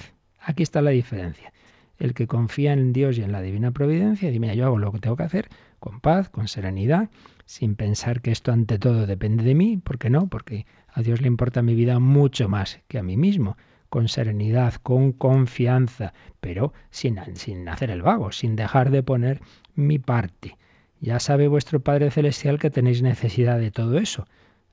[0.48, 1.52] Aquí está la diferencia.
[1.98, 4.90] El que confía en Dios y en la divina providencia, dice, mira, yo hago lo
[4.92, 7.10] que tengo que hacer con paz, con serenidad,
[7.44, 10.26] sin pensar que esto ante todo depende de mí, ¿por qué no?
[10.28, 13.58] Porque a Dios le importa mi vida mucho más que a mí mismo,
[13.90, 19.42] con serenidad, con confianza, pero sin, sin hacer el vago, sin dejar de poner
[19.74, 20.56] mi parte.
[20.98, 24.26] Ya sabe vuestro Padre Celestial que tenéis necesidad de todo eso.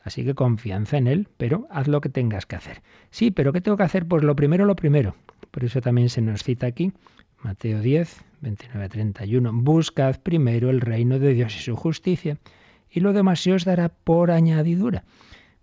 [0.06, 2.82] Así que confianza en Él, pero haz lo que tengas que hacer.
[3.10, 4.06] Sí, pero ¿qué tengo que hacer?
[4.08, 5.16] Pues lo primero, lo primero.
[5.52, 6.92] Por eso también se nos cita aquí,
[7.42, 9.52] Mateo 10, 29 31.
[9.54, 12.38] Buscad primero el reino de Dios y su justicia,
[12.90, 15.04] y lo demás se os dará por añadidura.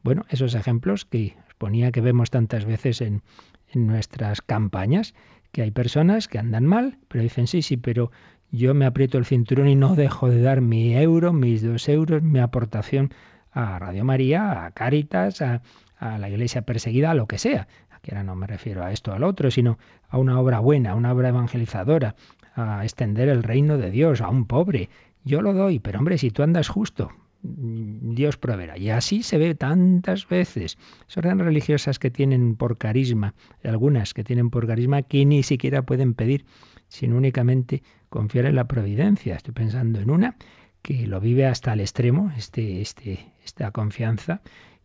[0.03, 3.23] Bueno, esos ejemplos que os ponía que vemos tantas veces en,
[3.71, 5.15] en nuestras campañas,
[5.53, 8.11] que hay personas que andan mal, pero dicen, sí, sí, pero
[8.51, 12.23] yo me aprieto el cinturón y no dejo de dar mi euro, mis dos euros,
[12.23, 13.11] mi aportación
[13.51, 15.63] a Radio María, a Cáritas, a,
[16.01, 17.69] la iglesia perseguida, a lo que sea.
[18.03, 20.91] Aquí ahora no me refiero a esto o al otro, sino a una obra buena,
[20.91, 22.17] a una obra evangelizadora,
[22.57, 24.91] a extender el reino de Dios a un pobre.
[25.23, 27.13] Yo lo doy, pero hombre, si tú andas justo,
[27.43, 28.77] Dios proveerá.
[28.77, 30.79] Y así se ve tantas veces.
[31.07, 36.15] Son religiosas que tienen por carisma, algunas que tienen por carisma que ni siquiera pueden
[36.15, 36.45] pedir,
[36.89, 39.37] sino únicamente confiar en la providencia.
[39.37, 40.35] Estoy pensando en una
[40.83, 44.43] que lo vive hasta el extremo, este, este, esta confianza,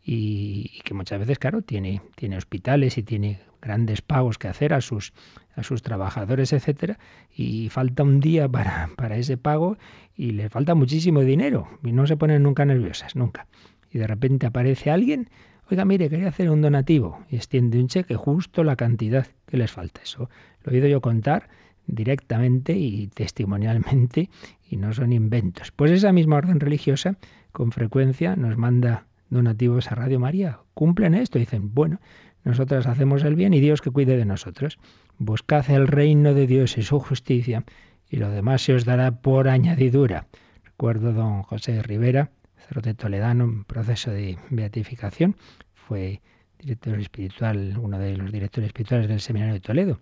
[0.09, 4.79] y, que muchas veces, claro, tiene, tiene hospitales y tiene grandes pagos que hacer a
[4.79, 5.11] sus,
[5.53, 6.97] a sus trabajadores, etcétera,
[7.35, 9.77] y falta un día para, para ese pago
[10.15, 13.47] y le falta muchísimo dinero y no se ponen nunca nerviosas, nunca.
[13.91, 15.29] Y de repente aparece alguien,
[15.69, 19.71] oiga, mire, quería hacer un donativo y extiende un cheque justo la cantidad que les
[19.71, 19.99] falta.
[20.01, 20.29] Eso
[20.63, 21.49] lo he oído yo contar
[21.85, 24.29] directamente y testimonialmente
[24.69, 25.73] y no son inventos.
[25.73, 27.17] Pues esa misma orden religiosa
[27.51, 30.59] con frecuencia nos manda donativos a Radio María.
[30.73, 31.99] Cumplen esto, dicen, bueno,
[32.43, 34.79] nosotras hacemos el bien y Dios que cuide de nosotros.
[35.17, 37.65] Buscad el reino de Dios y su justicia
[38.09, 40.27] y lo demás se os dará por añadidura.
[40.63, 45.35] Recuerdo don José Rivera, sacerdote toledano en proceso de beatificación,
[45.73, 46.21] fue
[46.59, 49.99] director espiritual, uno de los directores espirituales del Seminario de Toledo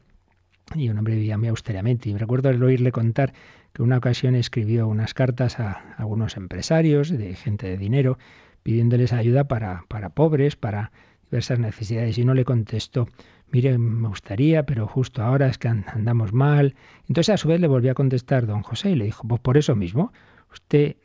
[0.73, 2.09] y un hombre vivía muy austeramente.
[2.09, 3.33] Y recuerdo oírle contar
[3.73, 8.17] que una ocasión escribió unas cartas a algunos empresarios de gente de dinero
[8.65, 10.91] pidiéndoles ayuda para, para pobres, para
[11.29, 12.17] diversas necesidades.
[12.17, 13.07] Y uno le contestó,
[13.51, 16.73] mire, me gustaría, pero justo ahora es que andamos mal.
[17.07, 19.57] Entonces a su vez le volvió a contestar don José y le dijo, pues por
[19.57, 20.11] eso mismo,
[20.51, 20.95] usted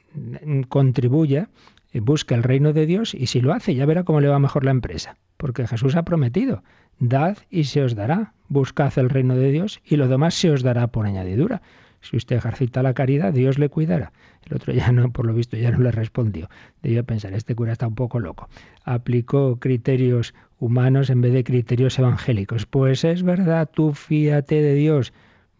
[0.70, 1.50] contribuya,
[1.92, 4.38] eh, busque el reino de Dios y si lo hace ya verá cómo le va
[4.38, 5.18] mejor la empresa.
[5.36, 6.62] Porque Jesús ha prometido,
[6.98, 8.32] Dad y se os dará.
[8.48, 11.60] Buscad el reino de Dios y lo demás se os dará por añadidura.
[12.00, 14.12] Si usted ejercita la caridad, Dios le cuidará.
[14.46, 16.48] El otro ya no, por lo visto, ya no le respondió.
[16.82, 18.48] Debió pensar, este cura está un poco loco.
[18.84, 22.66] Aplicó criterios humanos en vez de criterios evangélicos.
[22.66, 25.12] Pues es verdad, tú fíate de Dios.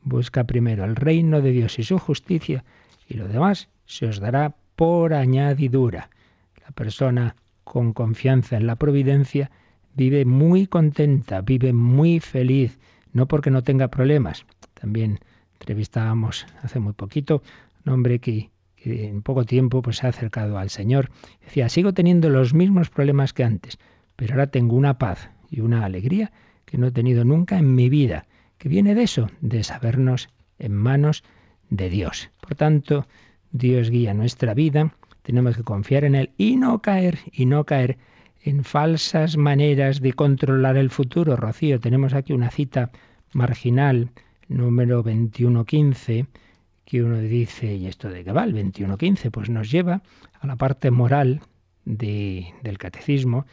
[0.02, 2.64] Busca primero el reino de Dios y su justicia
[3.06, 6.08] y lo demás se os dará por añadidura.
[6.64, 9.50] La persona con confianza en la providencia
[9.94, 12.78] vive muy contenta, vive muy feliz,
[13.12, 14.46] no porque no tenga problemas.
[14.74, 15.20] También
[15.60, 17.42] entrevistábamos hace muy poquito
[17.84, 21.10] un hombre que, en poco tiempo pues, se ha acercado al Señor.
[21.44, 23.78] Decía, sigo teniendo los mismos problemas que antes,
[24.16, 26.32] pero ahora tengo una paz y una alegría
[26.64, 28.26] que no he tenido nunca en mi vida,
[28.58, 31.24] que viene de eso, de sabernos en manos
[31.68, 32.30] de Dios.
[32.40, 33.06] Por tanto,
[33.52, 37.98] Dios guía nuestra vida, tenemos que confiar en Él y no caer, y no caer
[38.42, 41.36] en falsas maneras de controlar el futuro.
[41.36, 42.90] Rocío, tenemos aquí una cita
[43.32, 44.10] marginal,
[44.50, 46.26] número 2115,
[46.84, 48.44] que uno dice, ¿y esto de qué va?
[48.44, 50.02] El 2115, pues nos lleva
[50.40, 51.40] a la parte moral
[51.84, 53.46] de, del catecismo,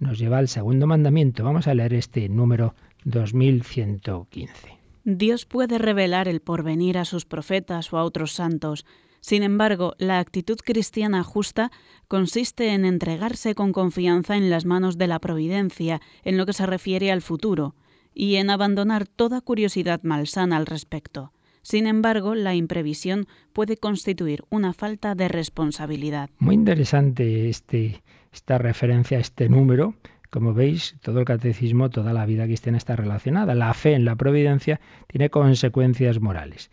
[0.00, 1.44] nos lleva al segundo mandamiento.
[1.44, 4.78] Vamos a leer este número 2115.
[5.04, 8.84] Dios puede revelar el porvenir a sus profetas o a otros santos,
[9.20, 11.70] sin embargo, la actitud cristiana justa
[12.08, 16.64] consiste en entregarse con confianza en las manos de la providencia en lo que se
[16.64, 17.74] refiere al futuro,
[18.20, 21.32] y en abandonar toda curiosidad malsana al respecto.
[21.62, 26.28] Sin embargo, la imprevisión puede constituir una falta de responsabilidad.
[26.38, 29.94] Muy interesante este, esta referencia a este número.
[30.28, 33.54] Como veis, todo el catecismo, toda la vida cristiana está relacionada.
[33.54, 36.70] La fe en la providencia tiene consecuencias morales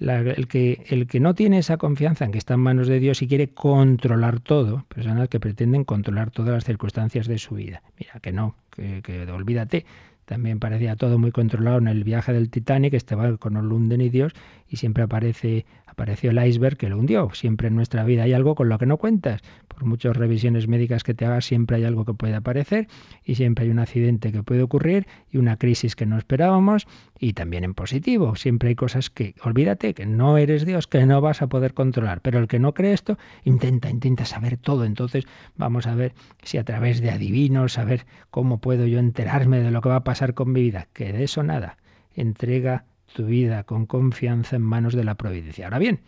[0.00, 3.20] el, que, el que no tiene esa confianza en que está en manos de Dios
[3.22, 7.82] y quiere controlar todo, personas que pretenden controlar todas las circunstancias de su vida.
[7.98, 9.84] Mira, que no, que, que olvídate.
[10.30, 14.32] También parecía todo muy controlado en el viaje del Titanic, estaba con Olunden y Dios,
[14.68, 15.66] y siempre aparece,
[16.00, 17.28] apareció el iceberg que lo hundió.
[17.34, 19.42] Siempre en nuestra vida hay algo con lo que no cuentas.
[19.68, 22.88] Por muchas revisiones médicas que te hagas, siempre hay algo que puede aparecer
[23.22, 26.86] y siempre hay un accidente que puede ocurrir y una crisis que no esperábamos
[27.18, 28.34] y también en positivo.
[28.34, 32.22] Siempre hay cosas que, olvídate, que no eres Dios, que no vas a poder controlar.
[32.22, 34.86] Pero el que no cree esto, intenta, intenta saber todo.
[34.86, 39.70] Entonces vamos a ver si a través de adivinos, saber cómo puedo yo enterarme de
[39.70, 40.88] lo que va a pasar con mi vida.
[40.94, 41.76] Que de eso nada.
[42.14, 45.66] Entrega tu vida con confianza en manos de la providencia.
[45.66, 46.00] Ahora bien,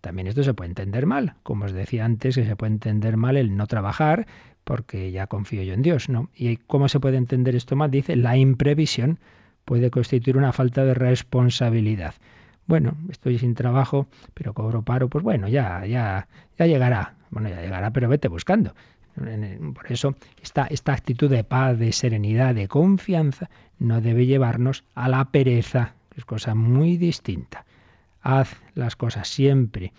[0.00, 3.36] también esto se puede entender mal, como os decía antes, que se puede entender mal
[3.36, 4.26] el no trabajar
[4.64, 6.28] porque ya confío yo en Dios, ¿no?
[6.34, 7.90] ¿Y cómo se puede entender esto mal?
[7.90, 9.18] Dice, la imprevisión
[9.64, 12.14] puede constituir una falta de responsabilidad.
[12.66, 17.14] Bueno, estoy sin trabajo, pero cobro paro, pues bueno, ya, ya, ya llegará.
[17.30, 18.74] Bueno, ya llegará, pero vete buscando.
[19.14, 25.08] Por eso, esta, esta actitud de paz, de serenidad, de confianza, no debe llevarnos a
[25.08, 27.64] la pereza, es cosa muy distinta.
[28.20, 29.92] Haz las cosas siempre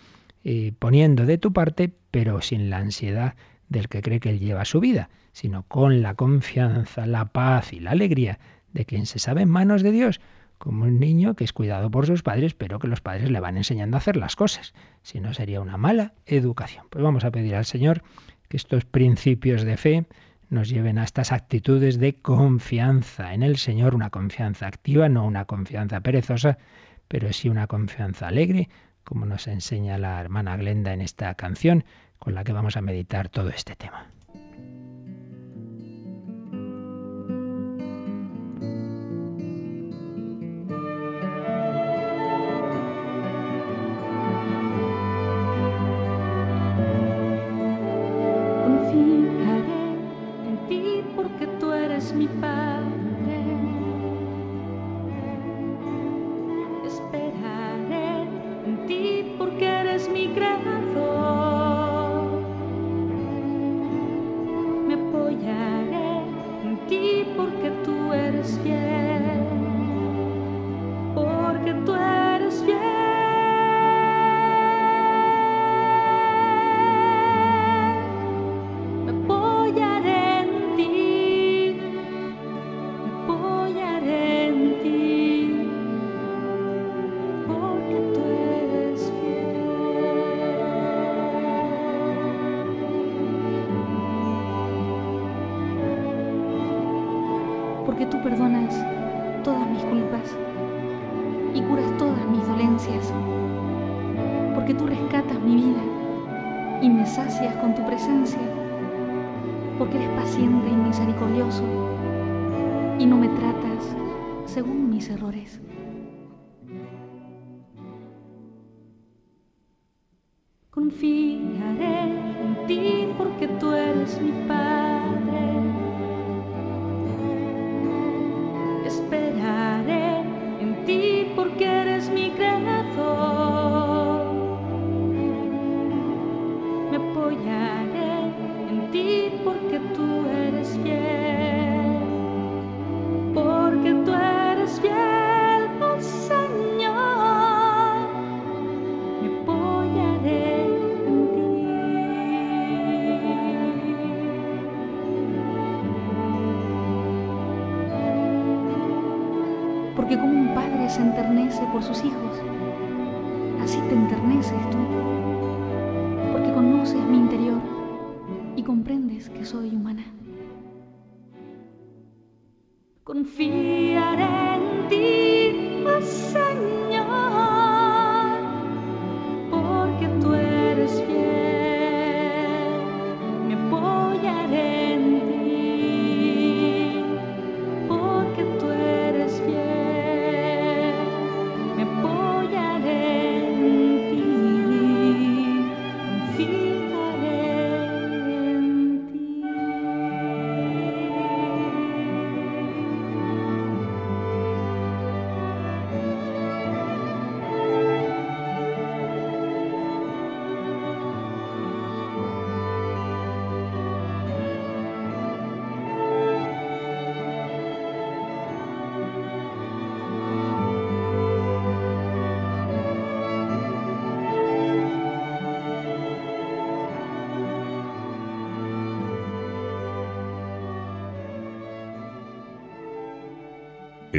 [0.44, 3.34] eh, poniendo de tu parte, pero sin la ansiedad
[3.68, 7.80] del que cree que él lleva su vida, sino con la confianza, la paz y
[7.80, 8.38] la alegría
[8.72, 10.20] de quien se sabe en manos de Dios,
[10.58, 13.56] como un niño que es cuidado por sus padres, pero que los padres le van
[13.56, 14.74] enseñando a hacer las cosas.
[15.02, 16.84] Si no, sería una mala educación.
[16.90, 18.02] Pues vamos a pedir al Señor
[18.48, 20.06] que estos principios de fe
[20.50, 25.44] nos lleven a estas actitudes de confianza en el Señor, una confianza activa, no una
[25.44, 26.58] confianza perezosa,
[27.08, 28.68] pero sí una confianza alegre,
[29.04, 31.84] como nos enseña la hermana Glenda en esta canción
[32.18, 34.06] con la que vamos a meditar todo este tema.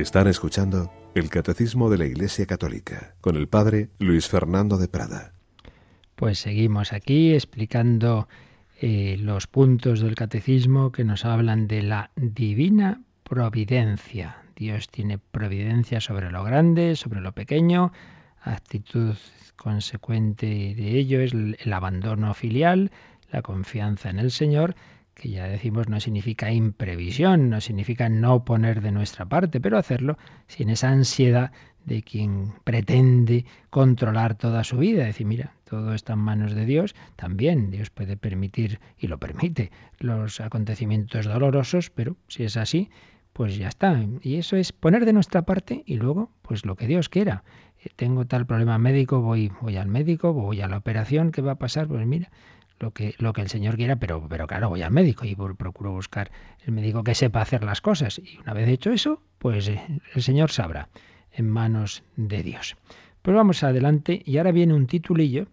[0.02, 5.34] Están escuchando el Catecismo de la Iglesia Católica con el Padre Luis Fernando de Prada.
[6.16, 8.28] Pues seguimos aquí explicando
[8.82, 14.38] eh, los puntos del Catecismo que nos hablan de la divina providencia.
[14.56, 17.94] Dios tiene providencia sobre lo grande, sobre lo pequeño.
[18.42, 19.14] Actitud
[19.56, 22.90] consecuente de ello es el abandono filial,
[23.32, 24.74] la confianza en el Señor
[25.14, 30.18] que ya decimos no significa imprevisión, no significa no poner de nuestra parte, pero hacerlo
[30.48, 31.52] sin esa ansiedad
[31.86, 35.06] de quien pretende controlar toda su vida.
[35.06, 36.96] Decir, mira, todo está en manos de Dios.
[37.16, 42.90] También Dios puede permitir, y lo permite, los acontecimientos dolorosos, pero si es así,
[43.34, 44.04] pues ya está.
[44.22, 47.44] Y eso es poner de nuestra parte y luego, pues lo que Dios quiera.
[47.84, 51.54] Eh, tengo tal problema médico, voy, voy al médico, voy a la operación, ¿qué va
[51.54, 51.88] a pasar?
[51.88, 52.30] Pues mira,
[52.82, 55.92] lo que, lo que el Señor quiera, pero, pero claro, voy al médico y procuro
[55.92, 56.32] buscar
[56.66, 58.20] el médico que sepa hacer las cosas.
[58.20, 59.82] Y una vez hecho eso, pues eh,
[60.16, 60.90] el Señor sabrá
[61.32, 62.76] en manos de Dios.
[63.22, 65.48] Pues vamos adelante y ahora viene un titulillo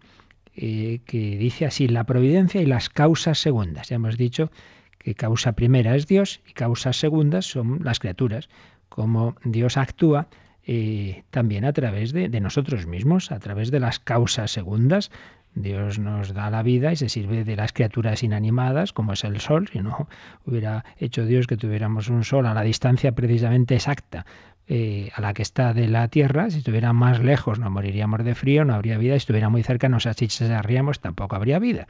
[0.55, 3.89] eh, que dice así, la providencia y las causas segundas.
[3.89, 4.51] Ya hemos dicho
[4.97, 8.49] que causa primera es Dios y causas segundas son las criaturas,
[8.89, 10.27] como Dios actúa
[10.63, 15.09] eh, también a través de, de, nosotros mismos, a través de las causas segundas,
[15.55, 19.39] Dios nos da la vida y se sirve de las criaturas inanimadas, como es el
[19.39, 20.07] sol, si no
[20.45, 24.25] hubiera hecho Dios que tuviéramos un sol a la distancia precisamente exacta
[24.67, 28.35] eh, a la que está de la Tierra, si estuviera más lejos no moriríamos de
[28.35, 31.87] frío, no habría vida, si estuviera muy cerca nos achicharíamos, tampoco habría vida.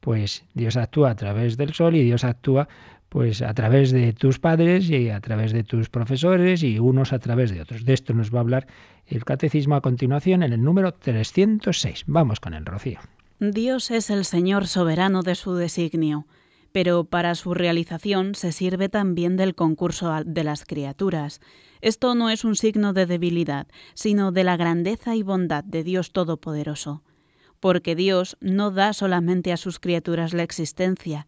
[0.00, 2.68] Pues Dios actúa a través del sol y Dios actúa
[3.10, 7.18] pues a través de tus padres y a través de tus profesores y unos a
[7.18, 7.84] través de otros.
[7.84, 8.66] De esto nos va a hablar
[9.06, 12.04] el catecismo a continuación en el número 306.
[12.06, 13.00] Vamos con el Rocío.
[13.40, 16.26] Dios es el Señor soberano de su designio,
[16.70, 21.40] pero para su realización se sirve también del concurso de las criaturas.
[21.80, 26.12] Esto no es un signo de debilidad, sino de la grandeza y bondad de Dios
[26.12, 27.02] Todopoderoso,
[27.58, 31.26] porque Dios no da solamente a sus criaturas la existencia,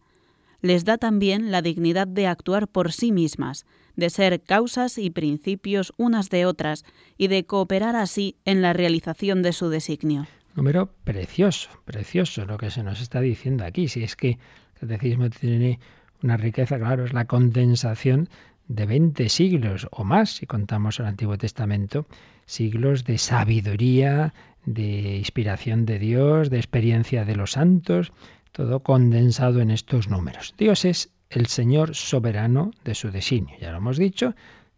[0.63, 5.93] les da también la dignidad de actuar por sí mismas, de ser causas y principios
[5.97, 6.85] unas de otras
[7.17, 10.25] y de cooperar así en la realización de su designio.
[10.55, 13.89] Número precioso, precioso lo que se nos está diciendo aquí.
[13.89, 15.79] Si es que el catecismo tiene
[16.23, 18.29] una riqueza, claro, es la condensación
[18.69, 22.05] de 20 siglos o más, si contamos el Antiguo Testamento,
[22.45, 24.33] siglos de sabiduría,
[24.65, 28.13] de inspiración de Dios, de experiencia de los santos,
[28.53, 30.53] todo condensado en estos números.
[30.57, 34.35] Dios es el Señor soberano de su designio, ya lo hemos dicho,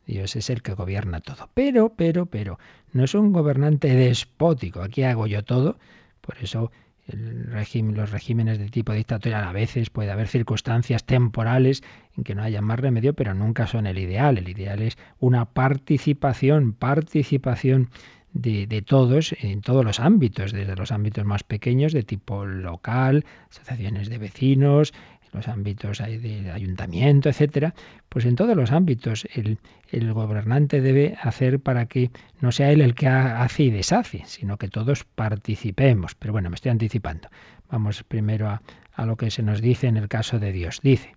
[0.08, 1.50] Dios es el que gobierna todo.
[1.54, 2.58] Pero, pero, pero,
[2.94, 5.78] no es un gobernante despótico, aquí hago yo todo,
[6.22, 6.72] por eso
[7.08, 11.84] los regímenes de tipo dictatorial a veces puede haber circunstancias temporales
[12.18, 14.40] en que no haya más remedio, pero nunca son el ideal.
[14.40, 17.90] El ideal es una participación, participación
[18.36, 24.10] de, todos en todos los ámbitos, desde los ámbitos más pequeños de tipo local, asociaciones
[24.10, 24.94] de vecinos,
[25.32, 27.74] los ámbitos de ayuntamiento, etcétera,
[28.10, 29.58] pues en todos los ámbitos el,
[29.92, 34.58] el, gobernante debe hacer para que no sea él el que hace y deshace, sino
[34.58, 36.16] que todos participemos.
[36.16, 37.30] Pero bueno, me estoy anticipando.
[37.70, 38.62] Vamos primero a,
[38.94, 40.80] a lo que se nos dice en el caso de Dios.
[40.82, 41.16] Dice,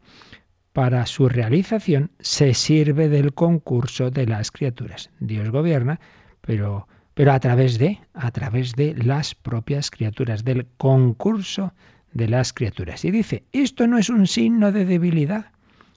[0.72, 5.10] para su realización se sirve del concurso de las criaturas.
[5.20, 6.00] Dios gobierna,
[6.40, 6.88] pero
[7.18, 11.72] pero a través de, a través de las propias criaturas, del concurso
[12.12, 13.04] de las criaturas.
[13.04, 15.46] Y dice, esto no es un signo de debilidad.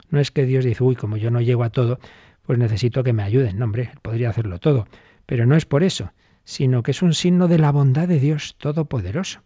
[0.09, 1.99] No es que Dios dice, uy, como yo no llego a todo,
[2.41, 3.59] pues necesito que me ayuden.
[3.59, 4.87] No, hombre, podría hacerlo todo.
[5.27, 6.11] Pero no es por eso,
[6.43, 9.41] sino que es un signo de la bondad de Dios Todopoderoso.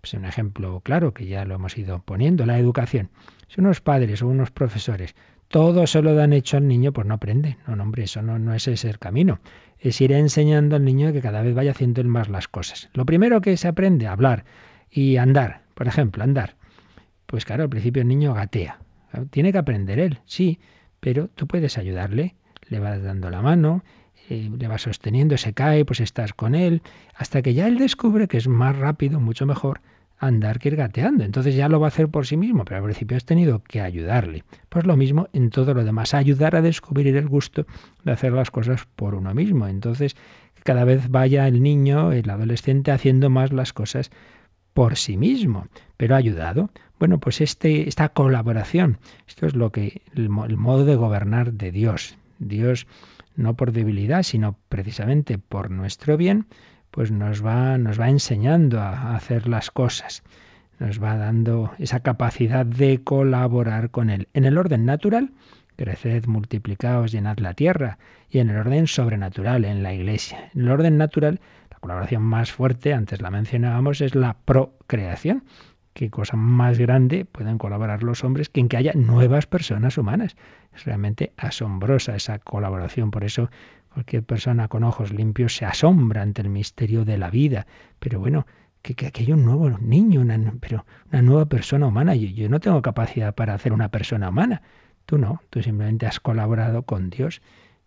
[0.00, 3.10] Pues un ejemplo claro que ya lo hemos ido poniendo, la educación.
[3.46, 5.14] Si unos padres o unos profesores
[5.52, 7.58] todo se lo dan hecho al niño, pues no aprende.
[7.68, 9.38] No, no hombre, eso no, no es ese el camino
[9.82, 12.88] es ir enseñando al niño que cada vez vaya haciendo más las cosas.
[12.94, 14.44] Lo primero que se aprende, hablar
[14.90, 16.54] y andar, por ejemplo, andar.
[17.26, 18.78] Pues claro, al principio el niño gatea.
[19.30, 20.60] Tiene que aprender él, sí,
[21.00, 22.36] pero tú puedes ayudarle,
[22.68, 23.82] le vas dando la mano,
[24.30, 26.82] eh, le vas sosteniendo, se cae, pues estás con él,
[27.14, 29.80] hasta que ya él descubre que es más rápido, mucho mejor
[30.22, 31.24] andar que ir gateando.
[31.24, 33.80] Entonces ya lo va a hacer por sí mismo, pero al principio has tenido que
[33.80, 34.44] ayudarle.
[34.68, 37.66] Pues lo mismo en todo lo demás, ayudar a descubrir el gusto
[38.04, 39.66] de hacer las cosas por uno mismo.
[39.66, 40.16] Entonces
[40.62, 44.12] cada vez vaya el niño, el adolescente, haciendo más las cosas
[44.74, 45.66] por sí mismo,
[45.96, 46.70] pero ayudado.
[47.00, 52.16] Bueno, pues este, esta colaboración, esto es lo que el modo de gobernar de Dios.
[52.38, 52.86] Dios
[53.34, 56.46] no por debilidad, sino precisamente por nuestro bien,
[56.92, 60.22] pues nos va, nos va enseñando a hacer las cosas,
[60.78, 65.32] nos va dando esa capacidad de colaborar con Él en el orden natural
[65.76, 67.98] creced, multiplicaos, llenad la tierra,
[68.30, 70.50] y en el orden sobrenatural, en la Iglesia.
[70.54, 71.40] En el orden natural,
[71.70, 75.44] la colaboración más fuerte, antes la mencionábamos, es la procreación.
[75.92, 80.36] Qué cosa más grande pueden colaborar los hombres que en que haya nuevas personas humanas.
[80.74, 83.10] Es realmente asombrosa esa colaboración.
[83.10, 83.50] Por eso
[83.92, 87.66] cualquier persona con ojos limpios se asombra ante el misterio de la vida.
[87.98, 88.46] Pero bueno,
[88.82, 92.14] que, que, hay un nuevo niño, una, pero una nueva persona humana.
[92.14, 94.62] Yo, yo no tengo capacidad para hacer una persona humana.
[95.06, 97.42] Tú no, tú simplemente has colaborado con Dios.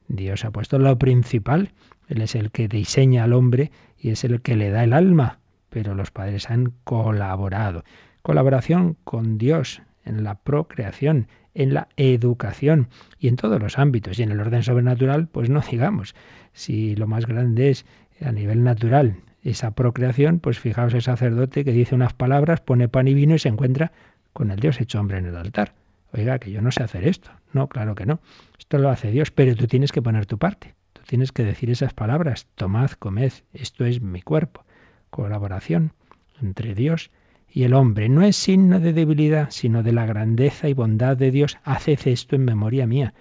[0.07, 1.71] Dios ha puesto lo principal.
[2.07, 5.39] Él es el que diseña al hombre y es el que le da el alma.
[5.69, 7.83] Pero los padres han colaborado.
[8.21, 12.89] Colaboración con Dios en la procreación, en la educación
[13.19, 14.19] y en todos los ámbitos.
[14.19, 16.13] Y en el orden sobrenatural, pues no digamos.
[16.53, 17.85] Si lo más grande es
[18.21, 23.07] a nivel natural esa procreación, pues fijaos el sacerdote que dice unas palabras, pone pan
[23.07, 23.91] y vino y se encuentra
[24.33, 25.73] con el Dios hecho hombre en el altar.
[26.11, 27.31] Oiga, que yo no sé hacer esto.
[27.53, 28.19] No, claro que no.
[28.57, 30.73] Esto lo hace Dios, pero tú tienes que poner tu parte.
[30.93, 32.47] Tú tienes que decir esas palabras.
[32.55, 34.63] Tomad, comed, esto es mi cuerpo.
[35.09, 35.93] Colaboración
[36.41, 37.11] entre Dios
[37.55, 38.09] y el hombre.
[38.09, 41.57] No es signo de debilidad, sino de la grandeza y bondad de Dios.
[41.63, 43.13] Haced esto en memoria mía.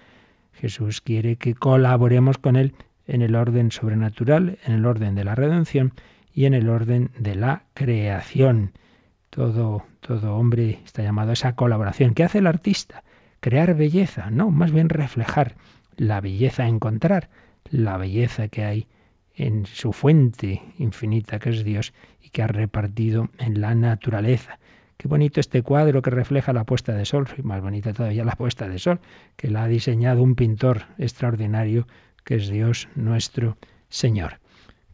[0.52, 2.74] Jesús quiere que colaboremos con Él
[3.06, 5.92] en el orden sobrenatural, en el orden de la redención
[6.34, 8.72] y en el orden de la creación.
[9.30, 12.12] Todo, todo hombre está llamado a esa colaboración.
[12.12, 13.04] ¿Qué hace el artista?
[13.38, 15.54] Crear belleza, no, más bien reflejar
[15.96, 17.28] la belleza, encontrar
[17.70, 18.88] la belleza que hay
[19.36, 21.92] en su fuente infinita que es Dios
[22.34, 24.58] que ha repartido en la naturaleza.
[24.98, 28.36] Qué bonito este cuadro que refleja la puesta de sol, y más bonita todavía la
[28.36, 29.00] puesta de sol,
[29.36, 31.86] que la ha diseñado un pintor extraordinario
[32.24, 33.56] que es Dios nuestro
[33.88, 34.40] Señor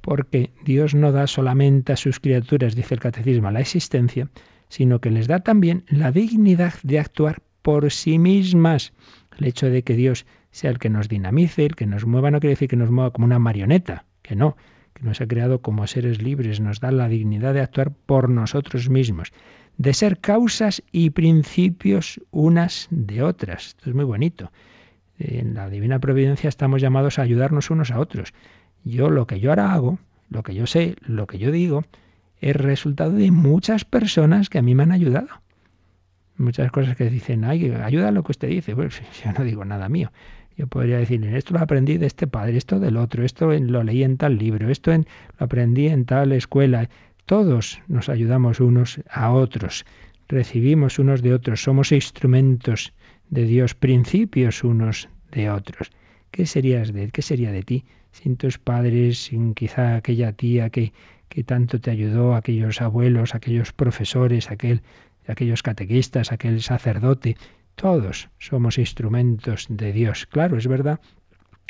[0.01, 4.29] porque Dios no da solamente a sus criaturas, dice el catecismo, la existencia,
[4.69, 8.93] sino que les da también la dignidad de actuar por sí mismas.
[9.39, 12.41] El hecho de que Dios sea el que nos dinamice, el que nos mueva, no
[12.41, 14.57] quiere decir que nos mueva como una marioneta, que no,
[15.01, 19.33] nos ha creado como seres libres, nos da la dignidad de actuar por nosotros mismos,
[19.79, 23.69] de ser causas y principios unas de otras.
[23.69, 24.53] Esto es muy bonito.
[25.19, 28.33] En la divina providencia estamos llamados a ayudarnos unos a otros.
[28.85, 29.99] Yo lo que yo ahora hago,
[30.31, 31.85] lo que yo sé, lo que yo digo,
[32.41, 35.29] es resultado de muchas personas que a mí me han ayudado.
[36.37, 38.75] Muchas cosas que dicen, ay, ayuda a lo que usted dice.
[38.75, 40.11] Pues yo no digo nada mío.
[40.61, 44.03] Yo podría decir, esto lo aprendí de este padre, esto del otro, esto lo leí
[44.03, 45.07] en tal libro, esto en,
[45.39, 46.91] lo aprendí en tal escuela.
[47.25, 49.87] Todos nos ayudamos unos a otros,
[50.29, 52.93] recibimos unos de otros, somos instrumentos
[53.31, 55.93] de Dios, principios unos de otros.
[56.31, 60.93] ¿Qué, serías de, qué sería de ti sin tus padres, sin quizá aquella tía que,
[61.31, 64.83] que tanto te ayudó, aquellos abuelos, aquellos profesores, aquel,
[65.27, 67.39] aquellos catequistas, aquel sacerdote,
[67.81, 70.27] todos somos instrumentos de Dios.
[70.27, 71.01] Claro, es verdad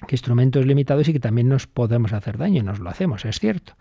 [0.09, 3.75] que instrumentos limitados y que también nos podemos hacer daño, nos lo hacemos, es cierto.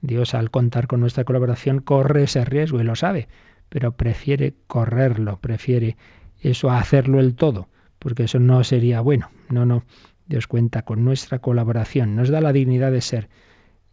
[0.00, 3.28] Dios al contar con nuestra colaboración corre ese riesgo y lo sabe,
[3.68, 5.98] pero prefiere correrlo, prefiere
[6.40, 7.68] eso a hacerlo el todo,
[7.98, 9.30] porque eso no sería bueno.
[9.50, 9.84] No, no,
[10.26, 13.28] Dios cuenta con nuestra colaboración, nos da la dignidad de ser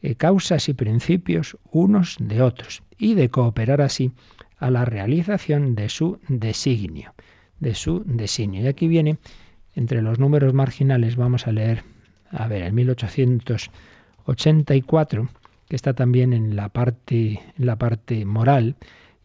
[0.01, 4.13] eh, causas y principios unos de otros y de cooperar así
[4.57, 7.13] a la realización de su designio,
[7.60, 8.62] de su designio.
[8.62, 9.18] Y aquí viene,
[9.76, 11.84] entre los números marginales, vamos a leer,
[12.30, 15.30] a ver, el 1884,
[15.68, 18.76] que está también en la parte, en la parte moral,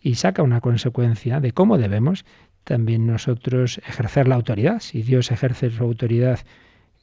[0.01, 2.27] y saca una consecuencia de cómo debemos
[2.65, 4.81] también nosotros ejercer la autoridad.
[4.81, 6.41] Si Dios ejerce su autoridad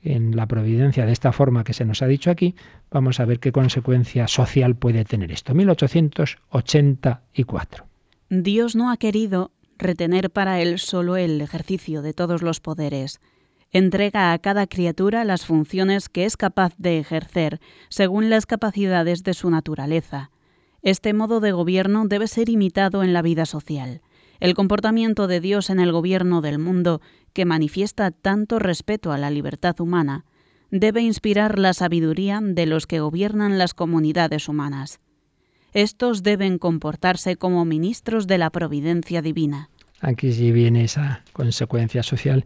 [0.03, 2.53] en la providencia de esta forma que se nos ha dicho aquí,
[2.91, 5.55] vamos a ver qué consecuencia social puede tener esto.
[5.55, 7.85] 1884.
[8.29, 13.19] Dios no ha querido retener para él solo el ejercicio de todos los poderes.
[13.71, 17.59] Entrega a cada criatura las funciones que es capaz de ejercer
[17.89, 20.31] según las capacidades de su naturaleza.
[20.81, 24.01] Este modo de gobierno debe ser imitado en la vida social.
[24.39, 27.01] El comportamiento de Dios en el gobierno del mundo,
[27.33, 30.25] que manifiesta tanto respeto a la libertad humana,
[30.71, 34.99] debe inspirar la sabiduría de los que gobiernan las comunidades humanas.
[35.75, 39.69] Estos deben comportarse como ministros de la providencia divina.
[39.99, 42.45] Aquí sí viene esa consecuencia social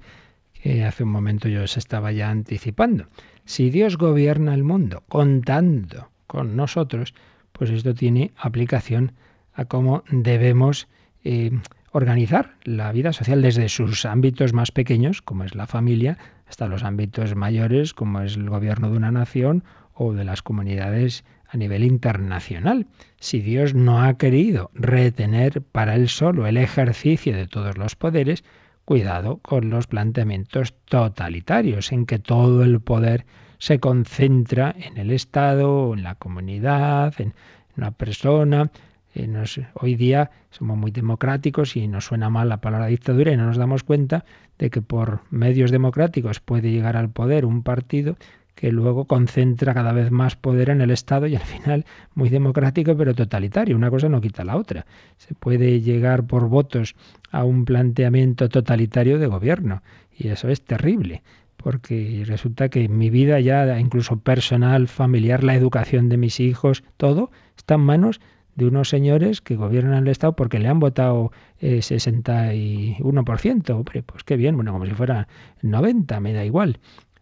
[0.52, 3.06] que hace un momento yo os estaba ya anticipando.
[3.46, 7.14] Si Dios gobierna el mundo contando con nosotros,
[7.52, 9.12] pues esto tiene aplicación
[9.54, 10.88] a cómo debemos
[11.24, 11.52] eh,
[11.92, 16.18] organizar la vida social desde sus ámbitos más pequeños, como es la familia,
[16.48, 19.64] hasta los ámbitos mayores, como es el gobierno de una nación
[19.94, 22.86] o de las comunidades a nivel internacional.
[23.20, 28.43] Si Dios no ha querido retener para él solo el ejercicio de todos los poderes,
[28.86, 33.26] cuidado con los planteamientos totalitarios, en que todo el poder
[33.58, 37.34] se concentra en el Estado, en la comunidad, en
[37.78, 38.72] una persona.
[39.16, 39.28] Eh,
[39.74, 43.58] hoy día somos muy democráticos y nos suena mal la palabra dictadura y no nos
[43.58, 44.24] damos cuenta
[44.60, 48.18] de que por medios democráticos puede llegar al poder un partido
[48.60, 52.97] que luego concentra cada vez más poder en el Estado y al final muy democrático
[52.97, 53.74] pero totalitario.
[53.78, 54.86] Una cosa no quita la otra.
[55.16, 56.93] Se puede llegar por votos
[57.32, 59.82] a un planteamiento totalitario de gobierno
[60.14, 61.24] y eso es terrible
[61.55, 67.32] porque resulta que mi vida ya incluso personal, familiar, la educación de mis hijos, todo
[67.55, 68.20] está en manos
[68.55, 71.32] de unos señores que gobiernan el Estado porque le han votado
[71.62, 73.70] eh, 61%.
[73.70, 75.30] Hombre, pues qué bien, bueno, como si fuera
[75.62, 76.80] 90, me da igual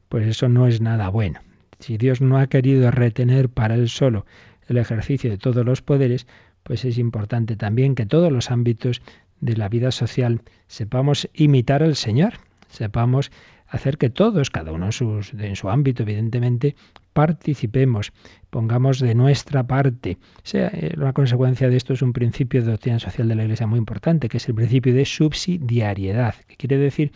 [0.10, 1.40] pues eso no es nada bueno.
[1.80, 4.26] Si Dios no ha querido retener para él solo
[4.68, 6.28] el ejercicio de todos los poderes,
[6.64, 9.02] pues es importante también que todos los ámbitos
[9.40, 12.34] de la vida social sepamos imitar al Señor,
[12.68, 13.32] sepamos
[13.68, 16.76] hacer que todos, cada uno en, en su ámbito, evidentemente,
[17.14, 18.14] participemos,
[18.50, 20.18] pongamos de nuestra parte.
[20.44, 23.68] Sea, eh, la consecuencia de esto es un principio de doctrina social de la Iglesia
[23.68, 27.12] muy importante, que es el principio de subsidiariedad, que quiere decir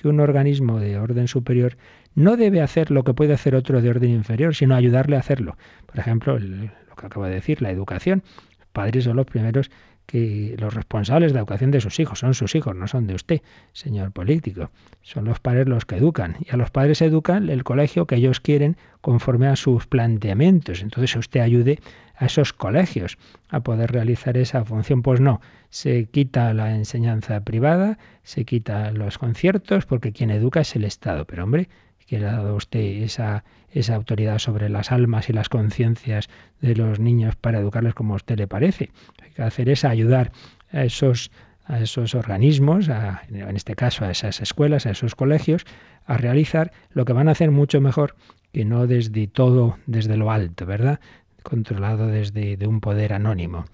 [0.00, 1.76] que un organismo de orden superior
[2.14, 5.56] no debe hacer lo que puede hacer otro de orden inferior, sino ayudarle a hacerlo.
[5.86, 8.22] Por ejemplo, lo que acabo de decir, la educación.
[8.58, 9.70] Los padres son los primeros
[10.08, 13.42] que los responsables de educación de sus hijos son sus hijos, no son de usted,
[13.74, 14.70] señor político.
[15.02, 16.36] Son los padres los que educan.
[16.40, 20.80] Y a los padres educan el colegio que ellos quieren conforme a sus planteamientos.
[20.80, 21.78] Entonces usted ayude
[22.16, 23.18] a esos colegios
[23.50, 25.02] a poder realizar esa función.
[25.02, 30.74] Pues no, se quita la enseñanza privada, se quita los conciertos, porque quien educa es
[30.74, 31.26] el Estado.
[31.26, 31.68] Pero hombre,
[32.08, 36.28] que le ha dado usted esa, esa autoridad sobre las almas y las conciencias
[36.60, 38.90] de los niños para educarles como a usted le parece.
[39.22, 40.32] Hay que hacer es ayudar
[40.72, 41.30] a esos,
[41.66, 45.66] a esos organismos, en este caso a esas escuelas, a esos colegios,
[46.06, 48.16] a realizar lo que van a hacer mucho mejor
[48.52, 51.00] que no desde todo, desde lo alto, ¿verdad?
[51.42, 53.66] Controlado desde de un poder anónimo.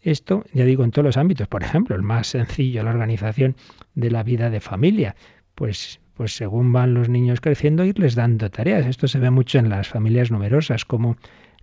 [0.00, 1.48] Esto, ya digo, en todos los ámbitos.
[1.48, 3.56] Por ejemplo, el más sencillo, la organización
[3.96, 5.16] de la vida de familia.
[5.56, 8.86] Pues pues según van los niños creciendo, irles dando tareas.
[8.86, 11.16] Esto se ve mucho en las familias numerosas, como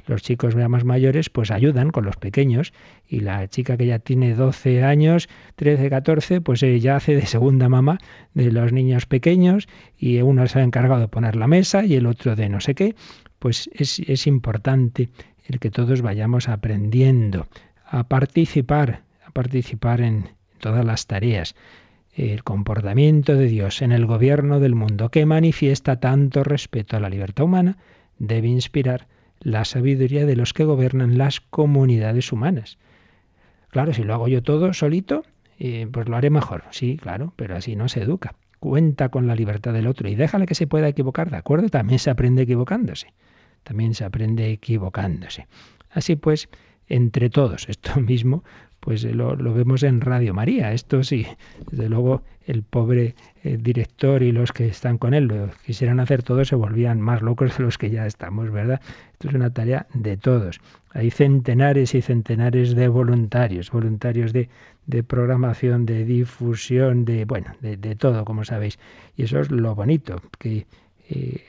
[0.06, 2.74] los chicos más mayores pues ayudan con los pequeños
[3.08, 7.68] y la chica que ya tiene 12 años, 13, 14, pues ella hace de segunda
[7.70, 7.98] mamá
[8.34, 9.68] de los niños pequeños
[9.98, 12.76] y uno se ha encargado de poner la mesa y el otro de no sé
[12.76, 12.95] qué.
[13.39, 15.10] Pues es, es importante
[15.45, 17.48] el que todos vayamos aprendiendo
[17.86, 20.30] a participar, a participar en
[20.60, 21.56] todas las tareas
[22.18, 27.09] el comportamiento de Dios en el gobierno del mundo, que manifiesta tanto respeto a la
[27.09, 27.78] libertad humana,
[28.18, 29.07] debe inspirar
[29.39, 32.80] la sabiduría de los que gobiernan las comunidades humanas.
[33.70, 35.24] Claro, si lo hago yo todo solito,
[35.59, 36.63] eh, pues lo haré mejor.
[36.72, 38.34] Sí, claro, pero así no se educa.
[38.59, 41.70] Cuenta con la libertad del otro y déjale que se pueda equivocar, ¿de acuerdo?
[41.70, 43.13] También se aprende equivocándose.
[43.61, 45.47] También se aprende equivocándose.
[45.91, 46.49] Así pues,
[46.88, 48.43] entre todos, esto mismo
[48.88, 50.71] pues lo, vemos en Radio María.
[50.71, 51.27] Esto sí,
[51.69, 56.23] desde luego el pobre eh, director y los que están con él lo quisieran hacer
[56.23, 58.79] todo se volvían más locos de los que ya estamos, ¿verdad?
[59.11, 60.61] Esto es una tarea de todos.
[60.91, 64.47] Hay centenares y centenares de voluntarios, voluntarios de,
[65.05, 68.79] programación, de difusión, de bueno, de, todo, como sabéis.
[69.17, 70.65] Y eso es lo bonito, que
[71.09, 71.43] eh,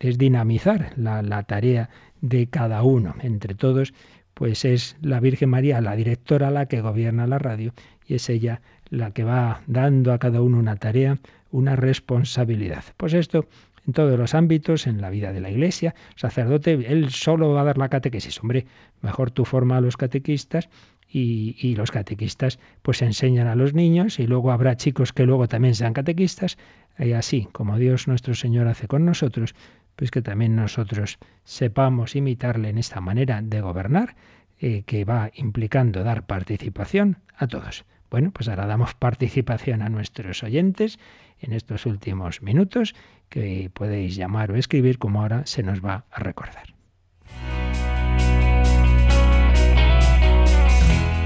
[0.00, 1.88] es dinamizar la tarea
[2.20, 3.94] de cada uno entre todos
[4.40, 7.74] pues es la Virgen María, la directora, la que gobierna la radio
[8.06, 11.18] y es ella la que va dando a cada uno una tarea,
[11.50, 12.82] una responsabilidad.
[12.96, 13.44] Pues esto
[13.86, 17.64] en todos los ámbitos, en la vida de la iglesia, sacerdote, él solo va a
[17.64, 18.40] dar la catequesis.
[18.40, 18.64] Hombre,
[19.02, 20.70] mejor tú forma a los catequistas
[21.06, 25.48] y, y, los catequistas pues enseñan a los niños y luego habrá chicos que luego
[25.48, 26.56] también sean catequistas
[26.98, 29.54] y así como Dios nuestro Señor hace con nosotros,
[30.00, 34.16] pues que también nosotros sepamos imitarle en esta manera de gobernar
[34.58, 37.84] eh, que va implicando dar participación a todos.
[38.10, 40.98] Bueno, pues ahora damos participación a nuestros oyentes
[41.38, 42.94] en estos últimos minutos
[43.28, 46.72] que podéis llamar o escribir como ahora se nos va a recordar.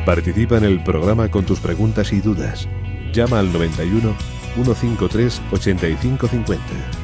[0.04, 2.68] Participa en el programa con tus preguntas y dudas.
[3.12, 4.16] Llama al 91
[4.56, 7.03] 153 8550.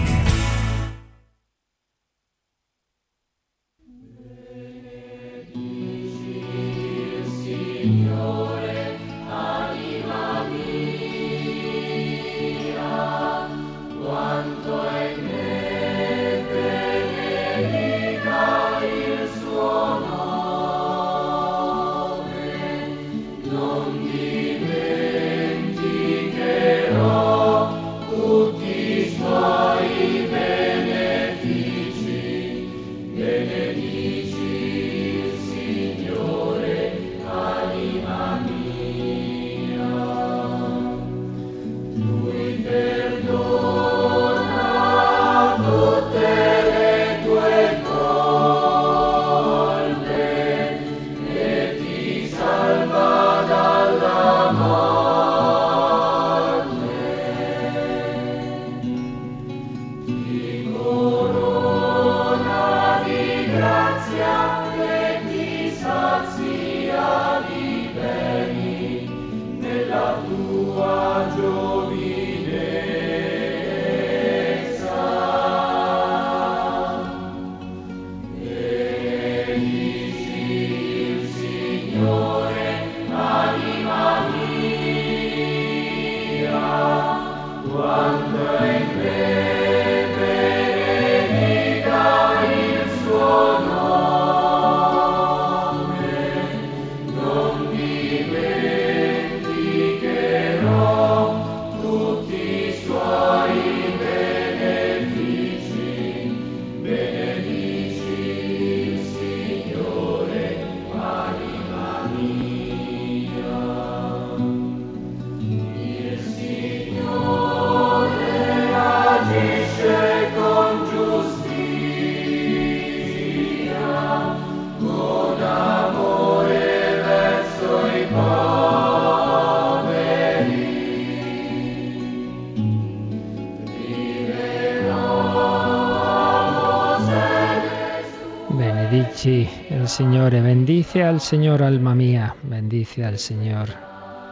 [139.91, 143.67] Señor, bendice al Señor alma mía, bendice al Señor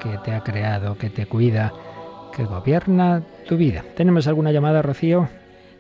[0.02, 1.74] que te ha creado, que te cuida,
[2.34, 3.84] que gobierna tu vida.
[3.98, 5.28] ¿Tenemos alguna llamada, Rocío?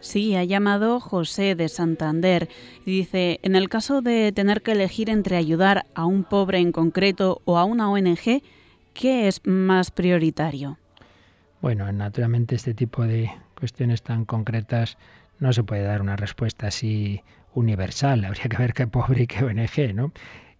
[0.01, 2.49] Sí, ha llamado José de Santander
[2.85, 6.73] y dice, en el caso de tener que elegir entre ayudar a un pobre en
[6.73, 8.43] concreto o a una ONG,
[8.93, 10.77] ¿qué es más prioritario?
[11.61, 14.97] Bueno, naturalmente este tipo de cuestiones tan concretas
[15.39, 17.21] no se puede dar una respuesta así
[17.53, 18.25] universal.
[18.25, 20.11] Habría que ver qué pobre y qué ONG, ¿no?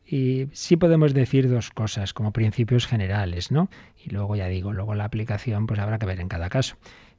[0.05, 3.69] Y sí podemos decir dos cosas como principios generales, ¿no?
[4.03, 6.77] Y luego ya digo, luego la aplicación pues habrá que ver en cada caso.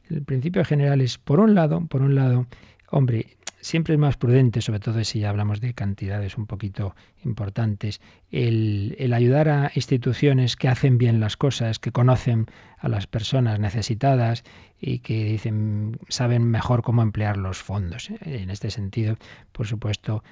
[0.08, 2.46] El principio general es, por un lado, por un lado,
[2.90, 6.94] hombre, siempre es más prudente, sobre todo si ya hablamos de cantidades un poquito
[7.24, 8.00] importantes,
[8.30, 12.46] el, ayudar a instituciones que hacen bien las cosas, que conocen
[12.78, 14.44] a las personas necesitadas
[14.80, 18.08] y que dicen saben mejor cómo emplear los fondos.
[18.22, 19.16] En este sentido,
[19.52, 20.22] por supuesto,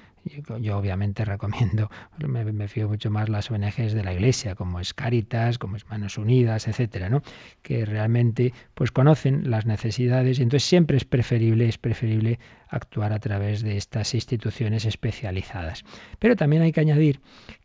[0.59, 5.57] yo, obviamente recomiendo, me, fío mucho más las ONGs de la Iglesia, como es Caritas,
[5.57, 7.21] como es Manos Unidas, etcétera, ¿no?
[7.61, 13.19] que realmente pues conocen las necesidades y entonces siempre es preferible, es preferible actuar a
[13.19, 15.83] través de estas instituciones especializadas.
[16.19, 17.19] Pero también hay que añadir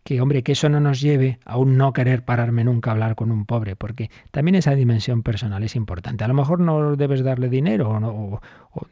[0.04, 3.14] que, hombre, que eso no nos lleve a un no querer pararme nunca a hablar
[3.14, 6.24] con un pobre, porque también esa dimensión personal es importante.
[6.24, 8.40] A lo mejor no debes darle dinero o, no,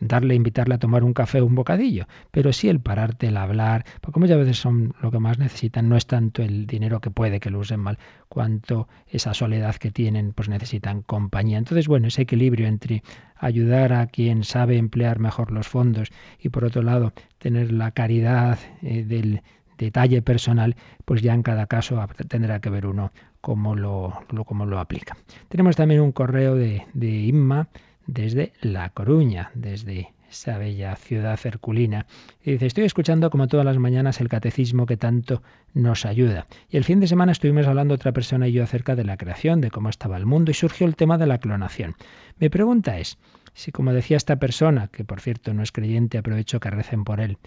[0.01, 3.85] darle, invitarle a tomar un café o un bocadillo, pero sí el pararte, el hablar,
[4.01, 7.41] porque muchas veces son lo que más necesitan, no es tanto el dinero que puede
[7.41, 7.99] que lo usen mal,
[8.31, 11.59] cuanto esa soledad que tienen, pues necesitan compañía.
[11.59, 13.03] Entonces, bueno, ese equilibrio entre
[13.37, 16.09] ayudar a quien sabe emplear mejor los fondos
[16.39, 19.43] y por otro lado tener la caridad eh, del
[19.79, 24.79] detalle personal, pues ya en cada caso tendrá que ver uno cómo lo, cómo lo
[24.79, 25.17] aplica.
[25.49, 27.69] Tenemos también un correo de, de Inma
[28.07, 32.07] desde La Coruña, desde esa bella ciudad herculina.
[32.43, 35.43] Y dice, estoy escuchando como todas las mañanas el catecismo que tanto
[35.75, 36.47] nos ayuda.
[36.71, 39.61] Y el fin de semana estuvimos hablando otra persona y yo acerca de la creación,
[39.61, 41.95] de cómo estaba el mundo, y surgió el tema de la clonación.
[42.39, 43.19] Mi pregunta es,
[43.53, 47.21] si como decía esta persona, que por cierto no es creyente, aprovecho que recen por
[47.21, 47.39] él,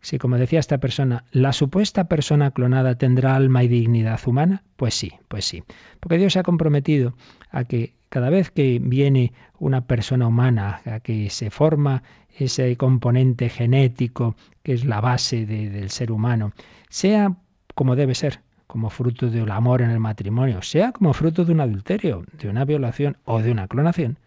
[0.00, 4.94] si, como decía esta persona, la supuesta persona clonada tendrá alma y dignidad humana, pues
[4.94, 5.62] sí, pues sí.
[6.00, 7.14] Porque Dios se ha comprometido
[7.50, 12.02] a que cada vez que viene una persona humana, a que se forma
[12.36, 16.52] ese componente genético que es la base del ser humano,
[16.88, 17.36] sea
[17.74, 21.60] como debe ser, como fruto del amor en el matrimonio, sea como fruto de un
[21.60, 24.18] adulterio, de una violación o de una clonación,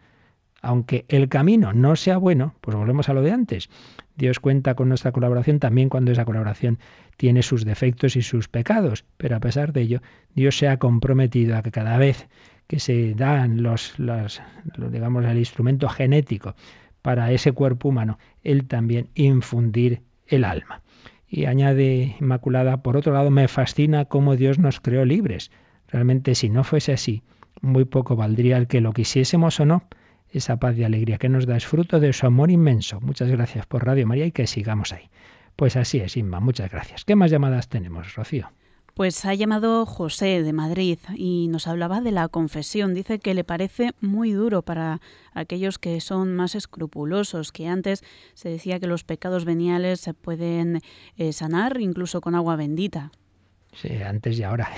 [0.63, 3.69] aunque el camino no sea bueno, pues volvemos a lo de antes.
[4.15, 6.79] Dios cuenta con nuestra colaboración también cuando esa colaboración
[7.17, 10.01] tiene sus defectos y sus pecados, pero a pesar de ello,
[10.33, 12.29] Dios se ha comprometido a que cada vez
[12.67, 14.41] que se dan los, los,
[14.89, 16.55] digamos el instrumento genético
[17.01, 20.81] para ese cuerpo humano, él también infundir el alma.
[21.27, 25.51] Y añade Inmaculada, por otro lado, me fascina cómo Dios nos creó libres.
[25.89, 27.21] Realmente si no fuese así,
[27.59, 29.83] muy poco valdría el que lo quisiésemos o no
[30.33, 32.99] esa paz y alegría que nos da es fruto de su amor inmenso.
[33.01, 35.09] Muchas gracias por Radio María y que sigamos ahí.
[35.55, 37.05] Pues así es, Inma, muchas gracias.
[37.05, 38.51] ¿Qué más llamadas tenemos, Rocío?
[38.95, 42.93] Pues ha llamado José de Madrid y nos hablaba de la confesión.
[42.93, 45.01] Dice que le parece muy duro para
[45.33, 48.03] aquellos que son más escrupulosos, que antes
[48.35, 50.81] se decía que los pecados veniales se pueden
[51.17, 53.11] eh, sanar incluso con agua bendita.
[53.75, 54.69] Sí, antes y ahora.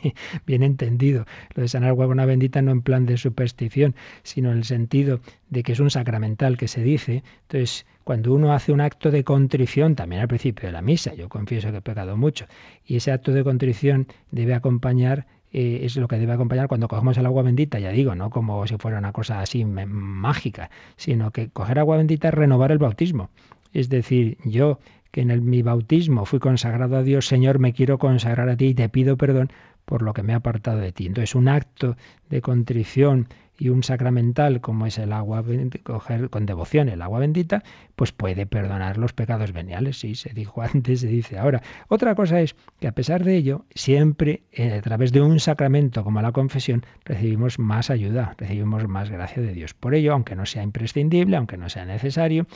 [0.46, 1.24] Bien entendido.
[1.54, 5.62] Lo de sanar una bendita no en plan de superstición, sino en el sentido de
[5.62, 7.22] que es un sacramental que se dice.
[7.42, 11.28] Entonces, cuando uno hace un acto de contrición, también al principio de la misa, yo
[11.28, 12.46] confieso que he pecado mucho,
[12.84, 17.16] y ese acto de contrición debe acompañar eh, es lo que debe acompañar cuando cogemos
[17.18, 21.50] el agua bendita, ya digo, no como si fuera una cosa así mágica, sino que
[21.50, 23.28] coger agua bendita es renovar el bautismo.
[23.74, 24.78] Es decir, yo
[25.12, 28.68] que en el, mi bautismo fui consagrado a Dios, Señor, me quiero consagrar a ti
[28.68, 29.52] y te pido perdón
[29.84, 31.06] por lo que me ha apartado de ti.
[31.06, 31.96] Entonces, un acto
[32.30, 35.44] de contrición y un sacramental como es el agua,
[35.82, 37.62] coger con devoción el agua bendita,
[37.94, 40.00] pues puede perdonar los pecados veniales.
[40.00, 41.62] Sí, se dijo antes, se dice ahora.
[41.88, 46.02] Otra cosa es que a pesar de ello, siempre eh, a través de un sacramento
[46.04, 49.74] como la confesión, recibimos más ayuda, recibimos más gracia de Dios.
[49.74, 52.46] Por ello, aunque no sea imprescindible, aunque no sea necesario,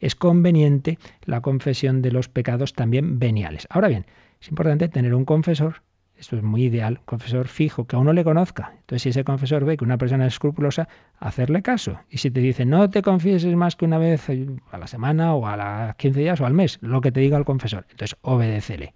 [0.00, 3.66] es conveniente la confesión de los pecados también veniales.
[3.70, 4.06] Ahora bien,
[4.40, 5.82] es importante tener un confesor,
[6.18, 8.72] esto es muy ideal, confesor fijo, que a uno le conozca.
[8.80, 10.88] Entonces, si ese confesor ve que una persona es escrupulosa,
[11.18, 12.00] hacerle caso.
[12.10, 14.28] Y si te dice, no te confieses más que una vez
[14.70, 17.36] a la semana o a las 15 días o al mes, lo que te diga
[17.36, 18.94] el confesor, entonces obedécele.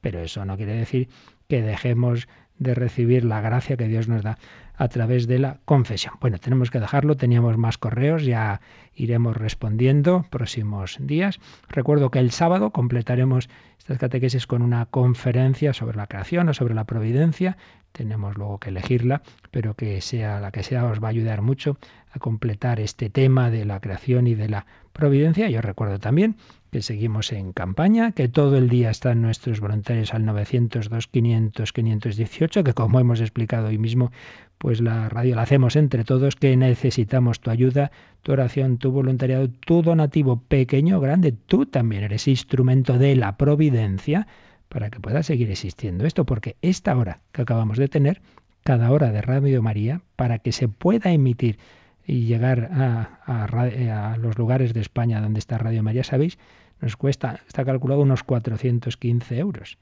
[0.00, 1.08] Pero eso no quiere decir
[1.48, 2.28] que dejemos
[2.58, 4.38] de recibir la gracia que Dios nos da
[4.76, 6.14] a través de la confesión.
[6.20, 8.60] Bueno, tenemos que dejarlo, teníamos más correos, ya
[8.94, 11.40] iremos respondiendo próximos días.
[11.68, 13.48] Recuerdo que el sábado completaremos
[13.78, 17.56] estas catequesis con una conferencia sobre la creación o sobre la providencia.
[17.92, 21.76] Tenemos luego que elegirla, pero que sea la que sea os va a ayudar mucho
[22.12, 25.48] a completar este tema de la creación y de la providencia.
[25.50, 26.36] Yo recuerdo también
[26.70, 32.64] que seguimos en campaña, que todo el día están nuestros voluntarios al 902 500 518,
[32.64, 34.10] que como hemos explicado hoy mismo,
[34.56, 37.90] pues la radio la hacemos entre todos, que necesitamos tu ayuda,
[38.22, 44.26] tu oración, tu voluntariado, tu donativo pequeño grande, tú también eres instrumento de la providencia
[44.68, 48.22] para que pueda seguir existiendo esto, porque esta hora que acabamos de tener,
[48.64, 51.58] cada hora de Radio María, para que se pueda emitir
[52.06, 56.38] y llegar a, a, los lugares de España donde está Radio María, sabéis,
[56.80, 59.78] nos cuesta, está calculado unos 415 euros.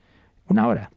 [0.46, 0.90] Una hora.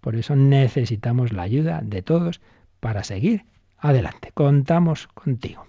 [0.00, 2.40] Por eso necesitamos la ayuda de todos
[2.80, 3.46] para seguir
[3.78, 4.32] adelante.
[4.34, 5.66] Contamos contigo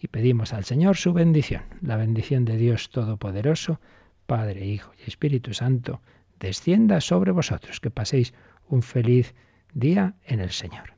[0.00, 3.80] y pedimos al Señor su bendición, la bendición de Dios Todopoderoso,
[4.26, 6.00] Padre, Hijo y Espíritu Santo,
[6.38, 7.80] descienda sobre vosotros.
[7.80, 8.34] Que paséis
[8.68, 9.34] un feliz
[9.72, 10.97] día en el Señor.